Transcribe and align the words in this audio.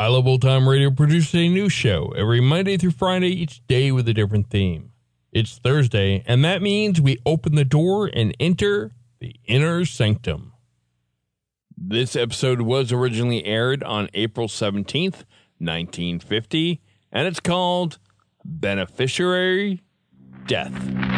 I 0.00 0.06
Love 0.06 0.26
Old 0.26 0.40
Time 0.40 0.66
Radio 0.66 0.90
produces 0.90 1.34
a 1.34 1.46
new 1.50 1.68
show 1.68 2.14
every 2.16 2.40
Monday 2.40 2.78
through 2.78 2.92
Friday, 2.92 3.28
each 3.28 3.60
day 3.66 3.92
with 3.92 4.08
a 4.08 4.14
different 4.14 4.48
theme. 4.48 4.92
It's 5.30 5.58
Thursday, 5.58 6.24
and 6.26 6.42
that 6.42 6.62
means 6.62 7.02
we 7.02 7.18
open 7.26 7.54
the 7.54 7.66
door 7.66 8.10
and 8.10 8.34
enter 8.40 8.92
the 9.18 9.36
inner 9.44 9.84
sanctum. 9.84 10.54
This 11.76 12.16
episode 12.16 12.62
was 12.62 12.92
originally 12.92 13.44
aired 13.44 13.82
on 13.82 14.08
April 14.14 14.48
17th, 14.48 15.26
1950, 15.58 16.80
and 17.12 17.28
it's 17.28 17.38
called 17.38 17.98
Beneficiary 18.42 19.82
Death. 20.46 21.09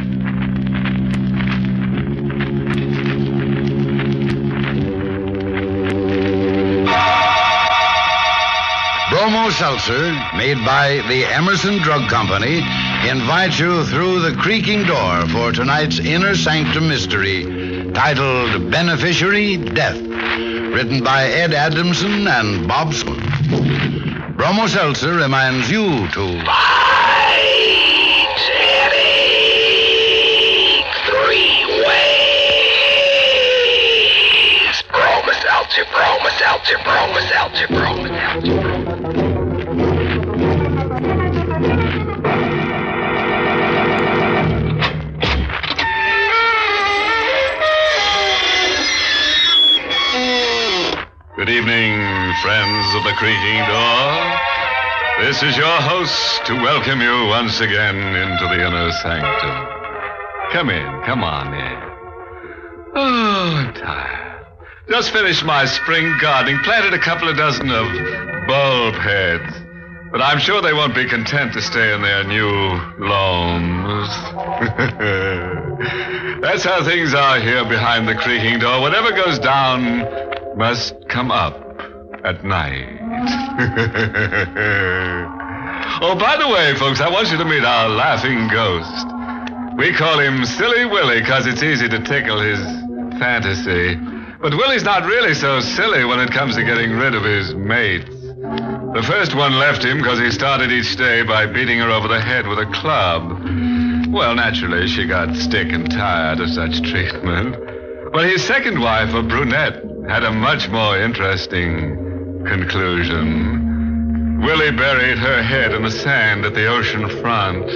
Seltzer, 9.53 10.13
made 10.35 10.65
by 10.65 11.03
the 11.09 11.25
Emerson 11.27 11.79
Drug 11.79 12.09
Company, 12.09 12.59
invites 13.09 13.59
you 13.59 13.85
through 13.85 14.21
the 14.21 14.35
creaking 14.41 14.85
door 14.85 15.27
for 15.29 15.53
tonight's 15.53 15.99
Inner 15.99 16.35
Sanctum 16.35 16.89
Mystery, 16.89 17.93
titled 17.93 18.71
Beneficiary 18.71 19.59
Death, 19.59 20.01
written 20.01 21.05
by 21.05 21.25
Ed 21.25 21.53
Adamson 21.53 22.27
and 22.27 22.67
Bob. 22.67 22.93
Bromo 24.37 24.67
Seltzer 24.67 25.15
reminds 25.17 25.71
you 25.71 26.09
to. 26.09 26.43
three 31.07 31.67
ways. 31.85 32.33
Bromo 34.91 35.33
seltzer, 35.33 35.85
broma 35.85 36.31
seltzer. 37.29 38.72
Friends 52.43 52.95
of 52.97 53.05
the 53.05 53.13
creaking 53.13 53.63
door. 53.71 54.39
This 55.21 55.45
is 55.45 55.57
your 55.57 55.81
host 55.81 56.45
to 56.47 56.55
welcome 56.55 57.01
you 57.01 57.27
once 57.29 57.61
again 57.61 57.95
into 57.95 58.45
the 58.47 58.67
inner 58.67 58.91
sanctum. 58.91 59.69
Come 60.51 60.71
in, 60.71 61.03
come 61.05 61.23
on 61.23 61.55
in. 61.55 61.79
Oh, 62.97 63.55
I'm 63.59 63.73
tired. 63.75 64.45
Just 64.89 65.13
finished 65.13 65.45
my 65.45 65.67
spring 65.67 66.17
gardening, 66.21 66.59
planted 66.65 66.95
a 66.95 66.99
couple 66.99 67.29
of 67.29 67.37
dozen 67.37 67.71
of 67.71 67.87
bulb 68.49 68.97
heads. 68.97 69.55
But 70.11 70.21
I'm 70.21 70.41
sure 70.41 70.61
they 70.61 70.73
won't 70.73 70.97
be 70.97 71.09
content 71.09 71.53
to 71.53 71.63
stay 71.63 71.95
in 71.95 72.03
their 72.03 72.25
new 72.25 72.51
loams. 72.99 74.09
That's 76.43 76.65
how 76.65 76.83
things 76.83 77.15
are 77.15 77.39
here 77.39 77.65
behind 77.65 78.09
the 78.09 78.17
creaking 78.17 78.59
door. 78.59 78.81
Whatever 78.81 79.13
goes 79.13 79.39
down 79.39 80.59
must 80.59 81.09
come 81.09 81.31
up 81.31 81.72
at 82.25 82.45
night. 82.45 82.99
oh, 86.03 86.17
by 86.19 86.37
the 86.37 86.49
way, 86.49 86.75
folks, 86.77 87.01
I 87.01 87.11
want 87.11 87.31
you 87.31 87.39
to 87.39 87.45
meet 87.45 87.65
our 87.65 87.89
laughing 87.89 88.49
ghost. 88.49 89.07
We 89.77 89.93
call 89.95 90.19
him 90.19 90.45
Silly 90.45 90.85
Willie 90.85 91.21
because 91.21 91.47
it's 91.47 91.63
easy 91.63 91.89
to 91.89 91.99
tickle 92.01 92.41
his 92.41 92.61
fantasy. 93.19 93.97
But 94.41 94.55
Willie's 94.55 94.85
not 94.85 95.07
really 95.07 95.35
so 95.35 95.61
silly 95.61 96.05
when 96.05 96.21
it 96.21 96.31
comes 96.31 96.57
to 96.57 96.65
getting 96.65 96.93
rid 96.93 97.15
of 97.15 97.25
his 97.25 97.55
mates. 97.55 98.11
The 98.11 99.05
first 99.07 99.35
one 99.35 99.59
left 99.59 99.85
him 99.85 99.99
because 99.99 100.19
he 100.19 100.31
started 100.31 100.71
each 100.71 100.97
day 100.97 101.23
by 101.23 101.47
beating 101.47 101.79
her 101.79 101.91
over 101.91 102.09
the 102.09 102.21
head 102.21 102.47
with 102.47 102.59
a 102.59 102.67
club. 102.67 103.41
Well, 104.13 104.35
naturally, 104.35 104.87
she 104.89 105.07
got 105.07 105.35
sick 105.35 105.73
and 105.73 105.91
tired 105.91 106.41
of 106.41 106.51
such 106.51 106.83
treatment. 106.83 107.57
But 108.13 108.27
his 108.27 108.45
second 108.45 108.81
wife, 108.81 109.15
a 109.15 109.23
brunette, 109.23 109.83
had 110.09 110.25
a 110.25 110.33
much 110.33 110.69
more 110.69 110.99
interesting 110.99 112.12
conclusion. 112.47 114.41
Willie 114.43 114.73
buried 114.73 115.19
her 115.19 115.43
head 115.43 115.73
in 115.73 115.83
the 115.83 115.91
sand 115.91 116.45
at 116.45 116.55
the 116.55 116.67
ocean 116.67 117.09
front. 117.21 117.67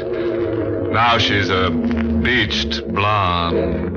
Now 0.93 1.19
she's 1.19 1.49
a 1.49 1.71
beached 1.71 2.87
blonde. 2.89 3.97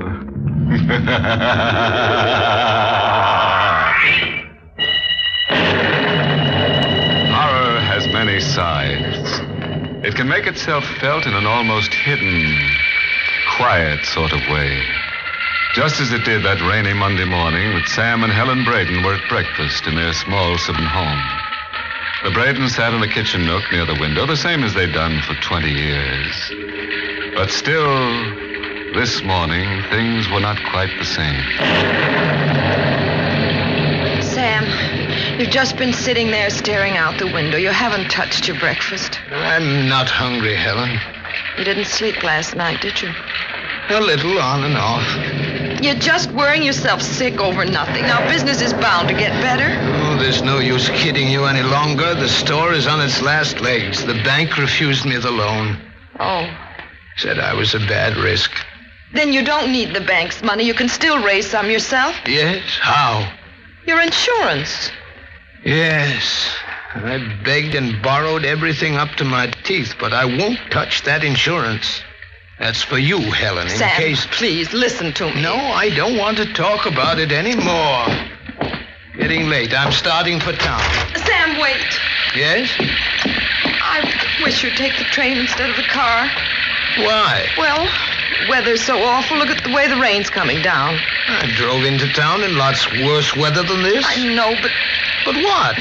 Horror 7.34 7.80
has 7.80 8.06
many 8.08 8.40
sides. 8.40 9.40
It 10.06 10.14
can 10.14 10.28
make 10.28 10.46
itself 10.46 10.84
felt 11.00 11.26
in 11.26 11.34
an 11.34 11.46
almost 11.46 11.92
hidden, 11.92 12.70
quiet 13.56 14.04
sort 14.04 14.32
of 14.32 14.40
way. 14.48 14.80
Just 15.72 16.00
as 16.00 16.10
it 16.10 16.24
did 16.24 16.42
that 16.42 16.60
rainy 16.66 16.92
Monday 16.92 17.24
morning 17.24 17.62
that 17.74 17.86
Sam 17.86 18.24
and 18.24 18.32
Helen 18.32 18.64
Braden 18.64 19.04
were 19.04 19.14
at 19.14 19.28
breakfast 19.28 19.86
in 19.86 19.94
their 19.94 20.12
small 20.12 20.58
southern 20.58 20.84
home. 20.84 21.22
The 22.24 22.30
Bradens 22.30 22.70
sat 22.70 22.92
in 22.92 23.00
the 23.00 23.06
kitchen 23.06 23.46
nook 23.46 23.62
near 23.70 23.86
the 23.86 23.94
window, 23.94 24.26
the 24.26 24.36
same 24.36 24.64
as 24.64 24.74
they'd 24.74 24.92
done 24.92 25.22
for 25.22 25.34
20 25.34 25.70
years. 25.70 26.34
But 27.36 27.52
still, 27.52 27.86
this 28.98 29.22
morning, 29.22 29.84
things 29.90 30.28
were 30.28 30.40
not 30.40 30.58
quite 30.72 30.90
the 30.98 31.06
same. 31.06 31.38
Sam, 34.26 34.66
you've 35.38 35.50
just 35.54 35.76
been 35.76 35.92
sitting 35.92 36.32
there 36.32 36.50
staring 36.50 36.96
out 36.96 37.20
the 37.20 37.30
window. 37.32 37.56
You 37.56 37.70
haven't 37.70 38.10
touched 38.10 38.48
your 38.48 38.58
breakfast. 38.58 39.20
I'm 39.30 39.88
not 39.88 40.10
hungry, 40.10 40.56
Helen. 40.56 40.98
You 41.56 41.62
didn't 41.62 41.86
sleep 41.86 42.24
last 42.24 42.56
night, 42.56 42.80
did 42.80 43.00
you? 43.00 43.12
A 43.90 44.00
little 44.00 44.38
on 44.40 44.64
and 44.64 44.76
off. 44.76 45.59
You're 45.82 45.94
just 45.94 46.30
worrying 46.32 46.62
yourself 46.62 47.00
sick 47.00 47.40
over 47.40 47.64
nothing. 47.64 48.02
Now, 48.02 48.26
business 48.28 48.60
is 48.60 48.74
bound 48.74 49.08
to 49.08 49.14
get 49.14 49.32
better. 49.40 49.78
Oh, 50.04 50.16
there's 50.18 50.42
no 50.42 50.58
use 50.58 50.88
kidding 50.90 51.28
you 51.28 51.44
any 51.46 51.62
longer. 51.62 52.14
The 52.14 52.28
store 52.28 52.74
is 52.74 52.86
on 52.86 53.00
its 53.00 53.22
last 53.22 53.60
legs. 53.60 54.04
The 54.04 54.14
bank 54.22 54.58
refused 54.58 55.06
me 55.06 55.16
the 55.16 55.30
loan. 55.30 55.78
Oh. 56.18 56.46
Said 57.16 57.38
I 57.38 57.54
was 57.54 57.74
a 57.74 57.78
bad 57.78 58.18
risk. 58.18 58.50
Then 59.14 59.32
you 59.32 59.42
don't 59.42 59.72
need 59.72 59.94
the 59.94 60.02
bank's 60.02 60.42
money. 60.42 60.64
You 60.64 60.74
can 60.74 60.88
still 60.88 61.24
raise 61.24 61.50
some 61.50 61.70
yourself. 61.70 62.14
Yes? 62.26 62.62
How? 62.80 63.32
Your 63.86 64.02
insurance. 64.02 64.90
Yes. 65.64 66.54
I 66.94 67.18
begged 67.42 67.74
and 67.74 68.02
borrowed 68.02 68.44
everything 68.44 68.96
up 68.96 69.10
to 69.16 69.24
my 69.24 69.46
teeth, 69.64 69.94
but 69.98 70.12
I 70.12 70.26
won't 70.26 70.58
touch 70.70 71.02
that 71.04 71.24
insurance. 71.24 72.02
That's 72.60 72.82
for 72.82 72.98
you, 72.98 73.18
Helen, 73.18 73.68
in 73.68 73.76
Sam, 73.78 73.88
case. 73.96 74.26
please 74.32 74.70
listen 74.74 75.14
to 75.14 75.32
me. 75.32 75.40
No, 75.40 75.54
I 75.56 75.88
don't 75.88 76.18
want 76.18 76.36
to 76.36 76.52
talk 76.52 76.84
about 76.84 77.18
it 77.18 77.32
anymore. 77.32 78.04
Getting 79.16 79.46
late. 79.48 79.72
I'm 79.72 79.92
starting 79.92 80.38
for 80.40 80.52
town. 80.52 80.80
Sam, 81.16 81.58
wait. 81.58 81.98
Yes? 82.36 82.70
I 83.82 84.04
wish 84.44 84.62
you'd 84.62 84.76
take 84.76 84.96
the 84.98 85.04
train 85.04 85.38
instead 85.38 85.70
of 85.70 85.76
the 85.76 85.84
car. 85.84 86.28
Why? 86.98 87.46
Well, 87.56 87.88
weather's 88.50 88.82
so 88.82 89.02
awful. 89.04 89.38
Look 89.38 89.48
at 89.48 89.64
the 89.64 89.72
way 89.72 89.88
the 89.88 89.96
rain's 89.98 90.28
coming 90.28 90.60
down. 90.60 90.98
I 91.28 91.50
drove 91.56 91.84
into 91.84 92.12
town 92.12 92.42
in 92.44 92.58
lots 92.58 92.86
worse 92.92 93.34
weather 93.34 93.62
than 93.62 93.82
this. 93.82 94.04
I 94.06 94.34
know, 94.34 94.54
but 94.60 94.70
But 95.24 95.36
what? 95.36 95.78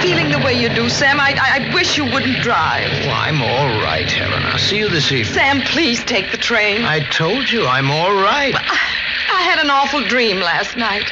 Feeling 0.00 0.30
the 0.30 0.38
way 0.38 0.54
you 0.54 0.68
do, 0.68 0.88
Sam, 0.88 1.20
I, 1.20 1.34
I, 1.38 1.70
I 1.70 1.74
wish 1.74 1.96
you 1.96 2.04
wouldn't 2.04 2.42
drive. 2.42 2.90
Well, 3.04 3.14
I'm 3.14 3.42
all 3.42 3.82
right, 3.82 4.10
Helen. 4.10 4.42
I'll 4.44 4.58
see 4.58 4.78
you 4.78 4.88
this 4.88 5.12
evening. 5.12 5.34
Sam, 5.34 5.60
please 5.62 6.02
take 6.04 6.30
the 6.30 6.36
train. 6.38 6.84
I 6.84 7.00
told 7.10 7.50
you 7.50 7.66
I'm 7.66 7.90
all 7.90 8.14
right. 8.14 8.54
I 8.54 9.42
had 9.42 9.58
an 9.58 9.70
awful 9.70 10.02
dream 10.06 10.38
last 10.38 10.76
night. 10.76 11.10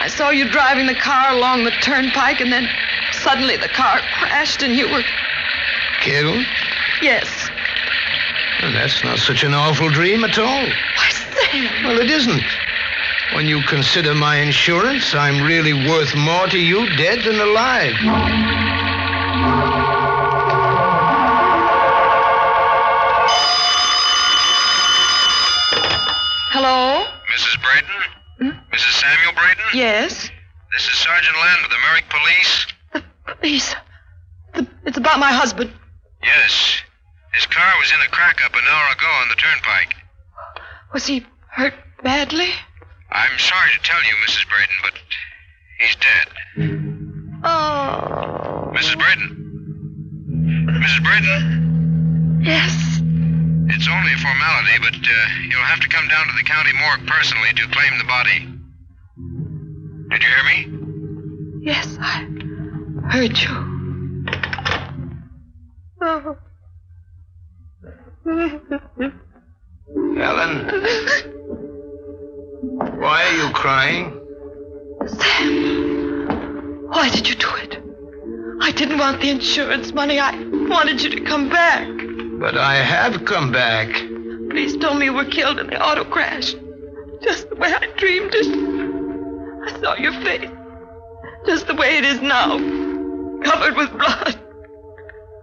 I 0.00 0.08
saw 0.08 0.30
you 0.30 0.48
driving 0.50 0.86
the 0.86 0.94
car 0.94 1.30
along 1.32 1.64
the 1.64 1.70
turnpike, 1.82 2.40
and 2.40 2.52
then 2.52 2.68
suddenly 3.12 3.56
the 3.56 3.68
car 3.68 4.00
crashed, 4.18 4.62
and 4.62 4.76
you 4.76 4.90
were. 4.90 5.02
Killed? 6.00 6.44
Yes. 7.02 7.50
Well, 8.62 8.72
that's 8.72 9.02
not 9.02 9.18
such 9.18 9.42
an 9.42 9.54
awful 9.54 9.88
dream 9.90 10.24
at 10.24 10.38
all. 10.38 10.66
Why, 10.66 11.10
Sam. 11.10 11.84
Well, 11.84 12.00
it 12.00 12.10
isn't. 12.10 12.44
When 13.34 13.46
you 13.46 13.60
consider 13.62 14.14
my 14.14 14.36
insurance, 14.36 15.14
I'm 15.14 15.42
really 15.42 15.72
worth 15.72 16.14
more 16.16 16.46
to 16.48 16.58
you 16.58 16.86
dead 16.96 17.22
than 17.24 17.40
alive. 17.40 17.94
Hello? 26.52 27.04
Mrs. 27.34 27.60
Braden? 27.62 28.00
Hmm? 28.38 28.74
Mrs. 28.74 28.92
Samuel 29.00 29.32
Braden? 29.34 29.64
Yes? 29.74 30.30
This 30.72 30.82
is 30.86 30.98
Sergeant 30.98 31.36
Land 31.36 31.60
with 31.62 31.70
the 31.70 31.78
Merrick 31.88 32.04
Police. 32.08 32.66
Please. 33.40 33.74
The- 34.54 34.66
It's 34.86 34.96
about 34.98 35.18
my 35.18 35.32
husband. 35.32 35.70
Yes. 36.22 36.80
His 37.34 37.46
car 37.46 37.72
was 37.78 37.90
in 37.92 38.00
a 38.06 38.10
crack 38.10 38.42
up 38.44 38.52
an 38.54 38.64
hour 38.68 38.92
ago 38.92 39.06
on 39.22 39.28
the 39.28 39.34
turnpike. 39.34 39.94
Was 40.92 41.06
he 41.06 41.26
hurt 41.50 41.74
badly? 42.02 42.50
I'm 43.10 43.38
sorry 43.38 43.70
to 43.72 43.78
tell 43.82 44.02
you, 44.02 44.12
Mrs. 44.26 44.48
Braden, 44.48 44.74
but 44.82 44.94
he's 45.78 45.96
dead. 45.96 46.26
Oh. 47.44 48.72
Mrs. 48.74 48.98
Braden? 48.98 49.30
Mrs. 50.82 51.02
Braden? 51.04 52.40
Yes. 52.44 53.00
It's 53.68 53.88
only 53.88 54.12
a 54.12 54.18
formality, 54.18 54.78
but 54.80 54.94
uh, 54.94 55.28
you'll 55.48 55.60
have 55.60 55.80
to 55.80 55.88
come 55.88 56.08
down 56.08 56.26
to 56.26 56.32
the 56.36 56.44
county 56.44 56.72
morgue 56.78 57.06
personally 57.06 57.52
to 57.54 57.66
claim 57.68 57.98
the 57.98 58.04
body. 58.04 58.46
Did 60.10 60.22
you 60.22 60.28
hear 60.28 60.44
me? 60.44 60.66
Yes, 61.64 61.96
I 62.00 62.26
heard 63.08 63.38
you. 63.38 63.76
Oh. 66.02 66.36
didn't 78.76 78.98
want 78.98 79.22
the 79.22 79.30
insurance 79.30 79.92
money. 79.92 80.20
I 80.20 80.32
wanted 80.68 81.02
you 81.02 81.08
to 81.10 81.20
come 81.22 81.48
back. 81.48 81.88
But 82.38 82.58
I 82.58 82.74
have 82.76 83.24
come 83.24 83.50
back. 83.50 83.88
Police 84.50 84.76
told 84.76 84.98
me 84.98 85.06
you 85.06 85.14
were 85.14 85.24
killed 85.24 85.58
in 85.58 85.68
the 85.68 85.82
auto 85.82 86.04
crash. 86.04 86.54
Just 87.22 87.48
the 87.48 87.56
way 87.56 87.72
I 87.72 87.86
dreamed 87.96 88.32
it. 88.34 88.46
I 89.66 89.80
saw 89.80 89.94
your 89.96 90.12
face. 90.22 90.50
Just 91.46 91.66
the 91.66 91.74
way 91.74 91.96
it 91.96 92.04
is 92.04 92.20
now. 92.20 92.58
Covered 93.42 93.76
with 93.76 93.90
blood. 93.92 94.38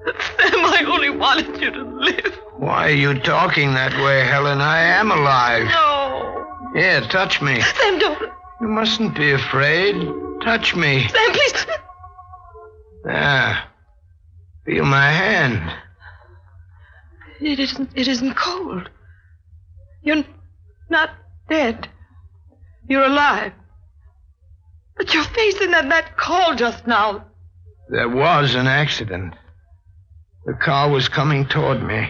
Sam, 0.06 0.66
I 0.66 0.84
only 0.86 1.10
wanted 1.10 1.60
you 1.60 1.72
to 1.72 1.84
live. 1.84 2.40
Why 2.58 2.90
are 2.90 2.96
you 2.96 3.20
talking 3.20 3.74
that 3.74 3.94
way, 4.04 4.24
Helen? 4.26 4.62
I 4.62 4.80
am 4.80 5.12
alive. 5.12 5.66
No. 5.66 6.46
Here, 6.76 7.02
touch 7.02 7.42
me. 7.42 7.62
Sam, 7.62 7.98
don't. 7.98 8.22
You 8.62 8.68
mustn't 8.68 9.16
be 9.16 9.32
afraid. 9.32 9.96
Touch 10.44 10.76
me. 10.76 11.08
Sam, 11.08 11.32
please. 11.32 11.66
There. 13.04 13.64
Feel 14.66 14.86
my 14.86 15.12
hand. 15.12 15.62
It 17.42 17.60
isn't. 17.60 17.90
It 17.96 18.08
isn't 18.08 18.36
cold. 18.36 18.90
You're 20.02 20.24
not 20.90 21.10
dead. 21.50 21.90
You're 22.88 23.04
alive. 23.04 23.54
But 24.96 25.14
your 25.14 25.24
face 25.24 25.60
in 25.60 25.72
that, 25.72 25.90
that 25.90 26.18
call 26.18 26.56
just 26.56 26.88
now. 26.88 27.26
There 27.90 28.10
was 28.10 28.56
an 28.56 28.68
accident. 28.68 29.34
The 30.46 30.54
car 30.54 30.90
was 30.90 31.10
coming 31.10 31.46
toward 31.46 31.84
me. 31.84 32.10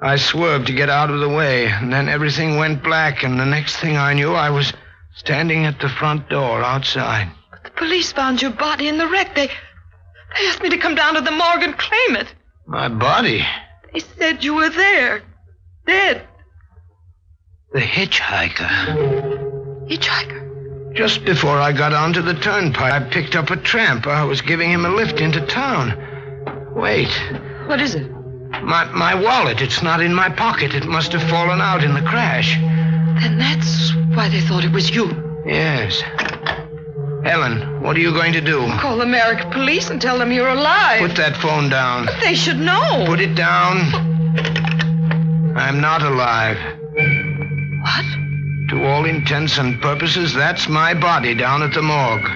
I 0.00 0.16
swerved 0.16 0.66
to 0.68 0.72
get 0.72 0.90
out 0.90 1.10
of 1.10 1.20
the 1.20 1.28
way, 1.28 1.66
and 1.66 1.92
then 1.92 2.08
everything 2.08 2.56
went 2.56 2.84
black, 2.84 3.24
and 3.24 3.38
the 3.38 3.44
next 3.44 3.76
thing 3.76 3.96
I 3.96 4.14
knew, 4.14 4.32
I 4.32 4.50
was 4.50 4.72
standing 5.14 5.66
at 5.66 5.80
the 5.80 5.88
front 5.88 6.28
door 6.28 6.62
outside. 6.62 7.30
But 7.50 7.64
the 7.64 7.70
police 7.70 8.12
found 8.12 8.40
your 8.40 8.52
body 8.52 8.88
in 8.88 8.98
the 8.98 9.08
wreck. 9.08 9.34
They, 9.34 9.50
they 10.36 10.46
asked 10.46 10.62
me 10.62 10.70
to 10.70 10.78
come 10.78 10.94
down 10.94 11.14
to 11.14 11.20
the 11.20 11.30
morgue 11.30 11.62
and 11.62 11.76
claim 11.76 12.16
it. 12.16 12.32
My 12.66 12.88
body. 12.88 13.44
They 13.92 14.00
said 14.00 14.44
you 14.44 14.54
were 14.54 14.70
there, 14.70 15.22
dead. 15.86 16.26
The 17.72 17.80
hitchhiker. 17.80 19.88
Hitchhiker. 19.88 20.94
Just 20.94 21.24
before 21.24 21.58
I 21.58 21.72
got 21.72 21.92
onto 21.92 22.22
the 22.22 22.34
turnpike, 22.34 22.92
I 22.92 23.00
picked 23.10 23.36
up 23.36 23.50
a 23.50 23.56
tramp. 23.56 24.06
I 24.06 24.24
was 24.24 24.40
giving 24.40 24.70
him 24.70 24.84
a 24.84 24.90
lift 24.90 25.20
into 25.20 25.44
town. 25.46 25.92
Wait. 26.74 27.10
What 27.66 27.80
is 27.80 27.94
it? 27.94 28.10
My, 28.62 28.84
my 28.92 29.14
wallet. 29.14 29.60
It's 29.60 29.82
not 29.82 30.00
in 30.00 30.14
my 30.14 30.30
pocket. 30.30 30.74
It 30.74 30.86
must 30.86 31.12
have 31.12 31.22
fallen 31.28 31.60
out 31.60 31.84
in 31.84 31.94
the 31.94 32.00
crash. 32.02 32.56
Then 33.20 33.38
that's 33.38 33.94
why 34.16 34.28
they 34.28 34.40
thought 34.40 34.64
it 34.64 34.72
was 34.72 34.90
you. 34.90 35.06
Yes. 35.46 36.02
Helen, 37.24 37.82
what 37.82 37.96
are 37.96 38.00
you 38.00 38.12
going 38.12 38.32
to 38.32 38.40
do? 38.40 38.60
Call 38.78 38.96
the 38.96 39.06
Merrick 39.06 39.50
police 39.50 39.90
and 39.90 40.00
tell 40.00 40.18
them 40.18 40.32
you're 40.32 40.48
alive. 40.48 41.00
Put 41.00 41.16
that 41.16 41.36
phone 41.36 41.68
down. 41.68 42.08
They 42.20 42.34
should 42.34 42.58
know. 42.58 43.04
Put 43.06 43.20
it 43.20 43.34
down. 43.34 43.76
I'm 45.56 45.80
not 45.80 46.02
alive. 46.02 46.56
What? 47.82 48.04
To 48.70 48.84
all 48.84 49.04
intents 49.04 49.58
and 49.58 49.80
purposes, 49.80 50.32
that's 50.32 50.68
my 50.68 50.94
body 50.94 51.34
down 51.34 51.62
at 51.62 51.74
the 51.74 51.82
morgue. 51.82 52.28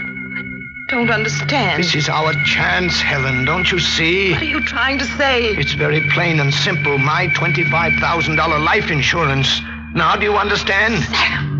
Don't 0.88 1.10
understand. 1.10 1.82
This 1.82 1.94
is 1.94 2.08
our 2.08 2.34
chance, 2.44 3.00
Helen. 3.00 3.44
Don't 3.44 3.70
you 3.70 3.78
see? 3.78 4.32
What 4.32 4.42
are 4.42 4.46
you 4.46 4.60
trying 4.60 4.98
to 4.98 5.04
say? 5.04 5.44
It's 5.56 5.72
very 5.72 6.00
plain 6.10 6.40
and 6.40 6.52
simple. 6.52 6.98
My 6.98 7.28
$25,000 7.28 8.64
life 8.64 8.90
insurance. 8.90 9.60
Now, 9.94 10.16
do 10.16 10.24
you 10.24 10.36
understand? 10.36 11.02
Sam, 11.04 11.51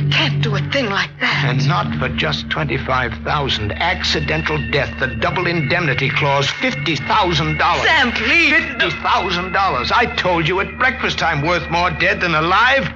we 0.00 0.10
can't 0.10 0.42
do 0.42 0.54
a 0.54 0.60
thing 0.70 0.86
like 0.86 1.10
that. 1.20 1.44
And 1.48 1.66
not 1.68 1.98
for 1.98 2.08
just 2.16 2.48
25000 2.50 3.72
Accidental 3.72 4.58
death, 4.70 4.92
the 5.00 5.08
double 5.16 5.46
indemnity 5.46 6.08
clause, 6.10 6.46
$50,000. 6.46 7.82
Sam, 7.82 8.12
please. 8.12 8.52
$50,000. 8.52 9.92
I 9.92 10.06
told 10.16 10.46
you 10.46 10.60
at 10.60 10.78
breakfast 10.78 11.22
I'm 11.22 11.42
worth 11.46 11.68
more 11.70 11.90
dead 11.90 12.20
than 12.20 12.34
alive. 12.34 12.88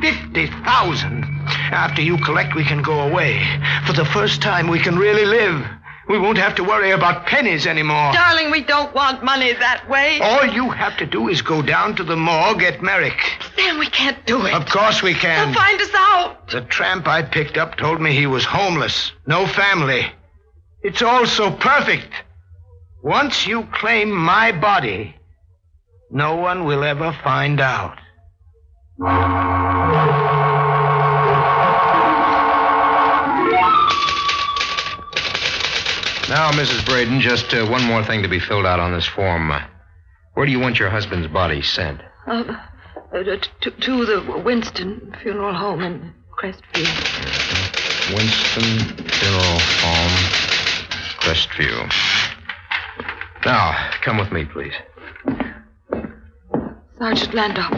50,000. 0.00 1.24
After 1.70 2.02
you 2.02 2.16
collect, 2.18 2.54
we 2.54 2.64
can 2.64 2.82
go 2.82 3.00
away. 3.00 3.44
For 3.86 3.92
the 3.92 4.06
first 4.06 4.42
time, 4.42 4.68
we 4.68 4.80
can 4.80 4.96
really 4.96 5.26
live. 5.26 5.79
We 6.10 6.18
won't 6.18 6.38
have 6.38 6.56
to 6.56 6.64
worry 6.64 6.90
about 6.90 7.26
pennies 7.26 7.68
anymore. 7.68 8.12
Darling, 8.12 8.50
we 8.50 8.64
don't 8.64 8.92
want 8.92 9.22
money 9.22 9.52
that 9.52 9.88
way. 9.88 10.18
All 10.20 10.44
you 10.44 10.68
have 10.70 10.96
to 10.96 11.06
do 11.06 11.28
is 11.28 11.40
go 11.40 11.62
down 11.62 11.94
to 11.94 12.02
the 12.02 12.16
morgue 12.16 12.64
at 12.64 12.82
Merrick. 12.82 13.16
Sam, 13.56 13.78
we 13.78 13.86
can't 13.86 14.26
do 14.26 14.44
it. 14.44 14.52
Of 14.52 14.66
course 14.66 15.04
we 15.04 15.14
can. 15.14 15.52
They'll 15.52 15.54
find 15.54 15.80
us 15.80 15.94
out. 15.94 16.48
The 16.48 16.62
tramp 16.62 17.06
I 17.06 17.22
picked 17.22 17.56
up 17.56 17.76
told 17.76 18.00
me 18.00 18.12
he 18.12 18.26
was 18.26 18.44
homeless, 18.44 19.12
no 19.24 19.46
family. 19.46 20.04
It's 20.82 21.00
all 21.00 21.26
so 21.26 21.52
perfect. 21.52 22.12
Once 23.04 23.46
you 23.46 23.68
claim 23.72 24.10
my 24.10 24.50
body, 24.50 25.14
no 26.10 26.34
one 26.34 26.64
will 26.64 26.82
ever 26.82 27.16
find 27.22 27.60
out. 27.60 27.98
Now, 36.30 36.52
Mrs. 36.52 36.86
Braden, 36.86 37.20
just 37.20 37.52
uh, 37.52 37.66
one 37.66 37.82
more 37.82 38.04
thing 38.04 38.22
to 38.22 38.28
be 38.28 38.38
filled 38.38 38.64
out 38.64 38.78
on 38.78 38.92
this 38.92 39.04
form. 39.04 39.50
Uh, 39.50 39.62
where 40.34 40.46
do 40.46 40.52
you 40.52 40.60
want 40.60 40.78
your 40.78 40.88
husband's 40.88 41.26
body 41.26 41.60
sent? 41.60 42.00
Uh, 42.24 42.44
uh, 43.12 43.24
to, 43.62 43.70
to 43.72 44.06
the 44.06 44.40
Winston 44.44 45.12
Funeral 45.20 45.52
Home 45.52 45.80
in 45.80 46.14
Crestview. 46.40 46.86
Winston 48.14 49.08
Funeral 49.08 49.58
Home, 49.82 50.16
Crestview. 51.18 51.92
Now, 53.44 53.90
come 54.02 54.16
with 54.16 54.30
me, 54.30 54.44
please. 54.44 54.74
Sergeant 56.96 57.34
Landau. 57.34 57.70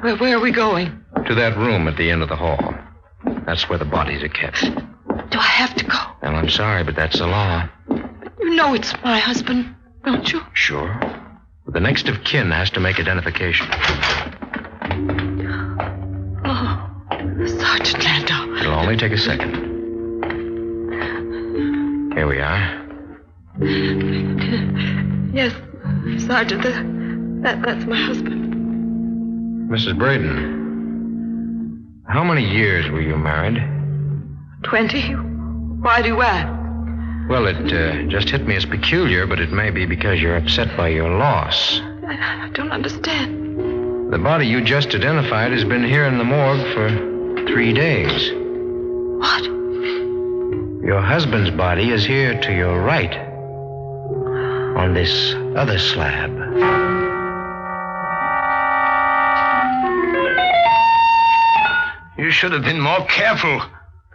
Where, 0.00 0.16
where 0.16 0.38
are 0.38 0.40
we 0.40 0.50
going? 0.50 1.04
To 1.28 1.34
that 1.36 1.56
room 1.56 1.86
at 1.86 1.96
the 1.96 2.10
end 2.10 2.22
of 2.22 2.28
the 2.28 2.34
hall. 2.34 2.74
That's 3.46 3.68
where 3.68 3.78
the 3.78 3.84
bodies 3.84 4.24
are 4.24 4.28
kept. 4.28 4.66
Do 5.34 5.40
I 5.40 5.42
have 5.42 5.74
to 5.74 5.84
go? 5.84 5.98
Well, 6.22 6.36
I'm 6.36 6.48
sorry, 6.48 6.84
but 6.84 6.94
that's 6.94 7.18
the 7.18 7.26
law. 7.26 7.68
You 7.88 8.54
know 8.54 8.72
it's 8.72 8.94
my 9.02 9.18
husband, 9.18 9.74
don't 10.04 10.32
you? 10.32 10.40
Sure. 10.52 10.96
But 11.64 11.74
the 11.74 11.80
next 11.80 12.06
of 12.08 12.22
kin 12.22 12.52
has 12.52 12.70
to 12.70 12.78
make 12.78 13.00
identification. 13.00 13.66
Oh, 16.44 16.88
Sergeant 17.48 18.04
Landau. 18.04 18.54
It'll 18.60 18.74
only 18.74 18.96
take 18.96 19.10
a 19.10 19.18
second. 19.18 19.54
Here 22.14 22.28
we 22.28 22.38
are. 22.38 22.86
Yes, 25.34 25.52
Sergeant, 26.24 26.62
that, 26.62 27.42
that, 27.42 27.60
that's 27.60 27.84
my 27.86 28.00
husband. 28.00 28.54
Mrs. 29.68 29.98
Braden. 29.98 30.62
How 32.06 32.22
many 32.22 32.48
years 32.48 32.88
were 32.88 33.00
you 33.00 33.16
married? 33.16 33.74
Twenty? 34.64 35.12
Why 35.12 36.02
do 36.02 36.08
you 36.08 36.22
ask? 36.22 36.48
Well, 37.28 37.46
it 37.46 37.72
uh, 37.72 38.04
just 38.08 38.28
hit 38.28 38.46
me 38.46 38.56
as 38.56 38.66
peculiar, 38.66 39.26
but 39.26 39.40
it 39.40 39.50
may 39.50 39.70
be 39.70 39.86
because 39.86 40.20
you're 40.20 40.36
upset 40.36 40.76
by 40.76 40.88
your 40.88 41.10
loss. 41.10 41.80
I, 42.06 42.46
I 42.46 42.50
don't 42.52 42.70
understand. 42.70 44.12
The 44.12 44.18
body 44.18 44.46
you 44.46 44.62
just 44.62 44.94
identified 44.94 45.52
has 45.52 45.64
been 45.64 45.84
here 45.84 46.04
in 46.04 46.18
the 46.18 46.24
morgue 46.24 46.60
for 46.74 46.88
three 47.46 47.72
days. 47.72 48.30
What? 49.20 49.44
Your 50.84 51.00
husband's 51.00 51.50
body 51.50 51.90
is 51.90 52.04
here 52.04 52.38
to 52.40 52.54
your 52.54 52.82
right. 52.82 53.14
On 54.76 54.92
this 54.92 55.34
other 55.56 55.78
slab. 55.78 56.30
You 62.18 62.30
should 62.30 62.52
have 62.52 62.62
been 62.62 62.80
more 62.80 63.04
careful. 63.06 63.62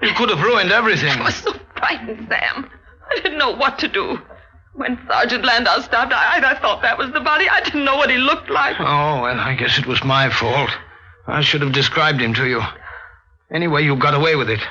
You 0.02 0.14
could 0.14 0.30
have 0.30 0.42
ruined 0.42 0.72
everything. 0.72 1.12
I 1.20 1.24
was 1.26 1.36
so 1.36 1.54
frightened, 1.78 2.28
Sam. 2.30 2.70
I 3.10 3.16
didn't 3.22 3.38
know 3.38 3.56
what 3.56 3.80
to 3.80 3.88
do. 3.88 4.20
When 4.74 4.98
Sergeant 5.08 5.44
Landau 5.44 5.82
stopped, 5.82 6.14
I, 6.14 6.38
I 6.52 6.60
thought 6.60 6.82
that 6.84 6.98
was 6.98 7.12
the 7.12 7.20
body. 7.20 7.50
I 7.50 7.62
didn't 7.62 7.84
know 7.84 7.98
what 7.98 8.10
he 8.10 8.18
looked 8.18 8.50
like. 8.50 8.78
Oh, 8.80 9.22
well, 9.22 9.40
I 9.40 9.56
guess 9.56 9.78
it 9.78 9.86
was 9.86 10.04
my 10.04 10.30
fault. 10.30 10.70
I 11.28 11.42
should 11.42 11.62
have 11.62 11.74
described 11.74 12.22
him 12.22 12.34
to 12.36 12.48
you. 12.48 12.62
Anyway, 13.52 13.84
you 13.84 13.96
got 13.96 14.14
away 14.14 14.36
with 14.36 14.50
it. 14.50 14.62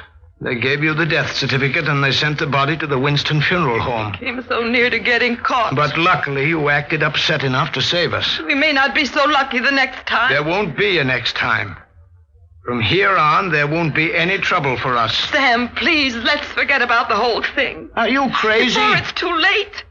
They 0.41 0.55
gave 0.55 0.85
you 0.85 0.95
the 0.95 1.05
death 1.05 1.35
certificate 1.35 1.89
and 1.89 2.03
they 2.03 2.13
sent 2.13 2.39
the 2.39 2.47
body 2.47 2.77
to 2.77 2.87
the 2.87 2.99
Winston 2.99 3.43
Funeral 3.43 3.81
Home. 3.81 4.13
Came 4.15 4.43
so 4.49 4.63
near 4.63 4.89
to 4.89 4.99
getting 5.01 5.37
caught. 5.37 5.75
But 5.75 5.99
luckily, 5.99 6.47
you 6.47 6.69
acted 6.69 7.03
upset 7.03 7.43
enough 7.43 7.73
to 7.73 7.83
save 7.83 8.15
us. 8.15 8.39
we 8.47 8.55
may 8.55 8.73
not 8.73 8.95
be 8.95 9.05
so 9.05 9.25
lucky 9.25 9.59
the 9.59 9.73
next 9.73 10.07
time. 10.07 10.31
There 10.33 10.45
won't 10.45 10.77
be 10.77 10.99
a 10.99 11.05
next 11.05 11.35
time. 11.35 11.77
From 12.69 12.83
here 12.83 13.17
on, 13.17 13.49
there 13.51 13.67
won't 13.67 13.95
be 13.95 14.15
any 14.15 14.37
trouble 14.37 14.77
for 14.77 14.95
us. 14.95 15.17
Sam, 15.31 15.71
please, 15.71 16.15
let's 16.15 16.47
forget 16.49 16.83
about 16.83 17.09
the 17.09 17.17
whole 17.17 17.43
thing. 17.43 17.89
Are 17.97 18.11
you 18.11 18.29
crazy? 18.29 18.75
Before 18.75 18.97
it's 18.97 19.13
too 19.13 19.35
late. 19.35 19.85